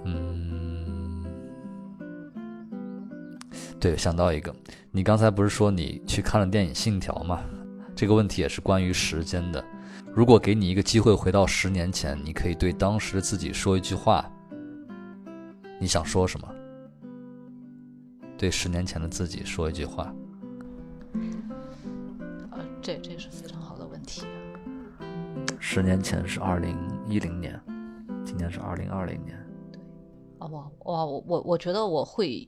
[0.04, 1.24] 嗯，
[3.80, 4.54] 对，想到一个，
[4.92, 7.40] 你刚才不是说你去看了电影《信条》吗？
[7.96, 9.64] 这个问题也是关于时间的。
[10.14, 14.24] 如果给你一个机会回到十年前，你可以对当时的自己说一句话，
[15.80, 16.48] 你想说什么？
[18.44, 20.12] 对十年前的自己说一句话。
[22.82, 24.20] 这这是非常好的问题。
[25.58, 26.76] 十年前是二零
[27.08, 27.58] 一零年，
[28.22, 29.34] 今年是二零二零年。
[29.72, 29.80] 对，
[30.40, 32.46] 啊哇哇我我我觉得我会，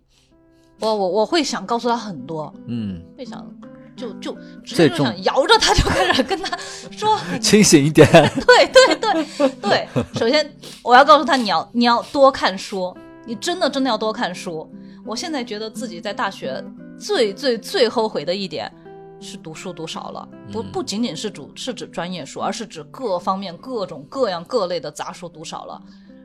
[0.81, 3.51] 我我我会想告诉他很多，嗯，会想
[3.97, 6.55] 就就直接就想摇着他就开始跟他
[6.93, 8.07] 说， 清醒一点。
[8.13, 12.95] 对对对对，首先我要告诉他你要你要多看书，
[13.25, 14.71] 你真的真的要多看书。
[15.07, 16.63] 我现在觉得自己在大学
[16.99, 18.71] 最最最后悔的一点。
[19.19, 25.83] 是读书读少了，不不仅仅是主是指专业书，而是指各方面各种各样各类的杂书读少了。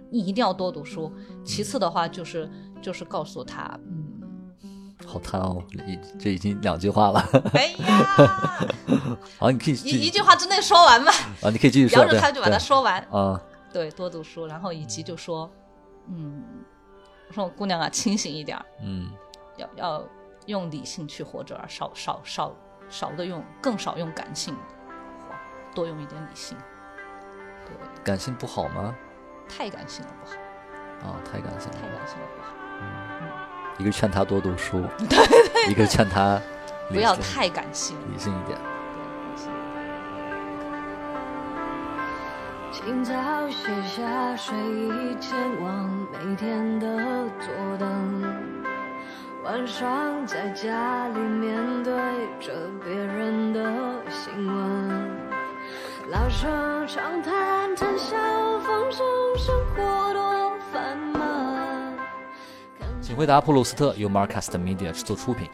[0.09, 1.09] 你一定要多读书。
[1.45, 2.51] 其次的话就是
[2.81, 3.79] 就是告诉他，
[4.61, 7.25] 嗯，好贪哦，已这已经两句话了。
[7.53, 8.67] 哎呀，
[9.39, 11.13] 好，你可以一一句话之内说完吧。
[11.43, 12.03] 啊，你可以继续 说。
[12.03, 13.41] 摇着他就把它说完啊。
[13.71, 15.49] 对，多读书，然后以及就说，
[16.09, 16.43] 嗯，
[17.31, 19.09] 我说姑娘啊，清醒一点，嗯，
[19.55, 20.03] 要要
[20.47, 22.53] 用理性去活着，少少少。
[22.89, 24.53] 少的用，更少用感性，
[25.73, 26.57] 多用一点理性。
[27.65, 27.73] 对，
[28.03, 28.93] 感性不好吗？
[29.47, 31.09] 太感性了不好。
[31.09, 31.77] 啊，太感性了。
[31.77, 32.53] 太感性了不好。
[32.81, 33.31] 嗯。
[33.77, 35.71] 一个劝他多读书， 对对。
[35.71, 36.37] 一个劝他
[36.89, 38.59] 不要太感性，理性一点。
[42.83, 43.13] 清早
[43.47, 48.23] 写下睡意前往每天的坐等。
[49.43, 51.93] 晚上在家里面对
[52.39, 52.51] 着
[52.83, 55.11] 别人的新闻，
[56.09, 58.17] 老生常谈谈笑
[58.61, 59.05] 风生，
[59.37, 61.99] 生活多烦闷。
[62.99, 65.47] 请回答普鲁斯特由 Marcast Media 制作出品。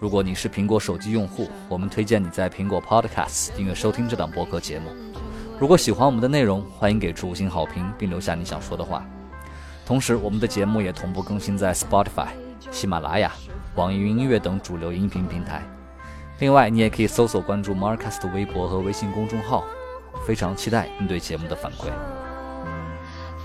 [0.00, 4.90] 如果你是苹果手机用户，我们推荐你在苹果 Podcast 订阅收听这档播客节目。
[5.62, 9.06] 如果喜欢我们的内容，欢迎给出五星好评并留下你想说的话。
[9.86, 12.26] 同时，我们的节目也同步更新在 Spotify、
[12.72, 13.30] 喜马拉雅。
[13.76, 15.62] 网易云音乐等主流音频平台。
[16.40, 19.62] 另外，你也可以搜索关注 Marcus 的微博和微信公众号。
[20.26, 21.84] 非常期待你对节目的反馈。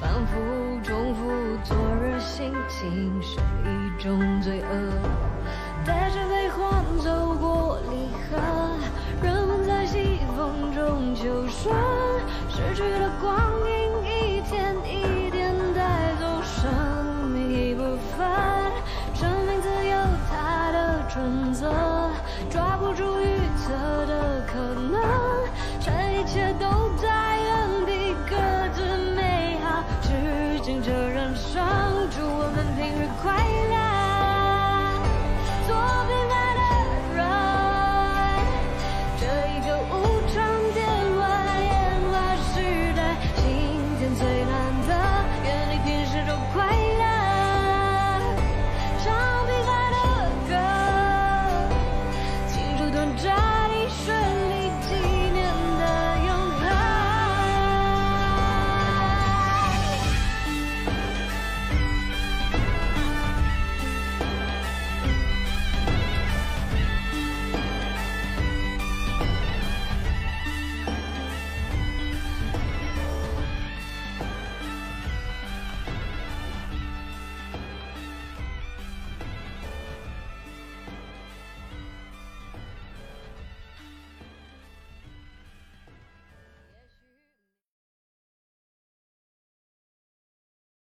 [0.02, 0.40] 反复
[0.84, 1.22] 重复
[1.64, 4.92] 昨日心情是一种罪恶，
[5.86, 8.42] 带着悲欢走过离合，
[9.22, 11.97] 人们在西风中求顺，失
[12.78, 13.67] 去的光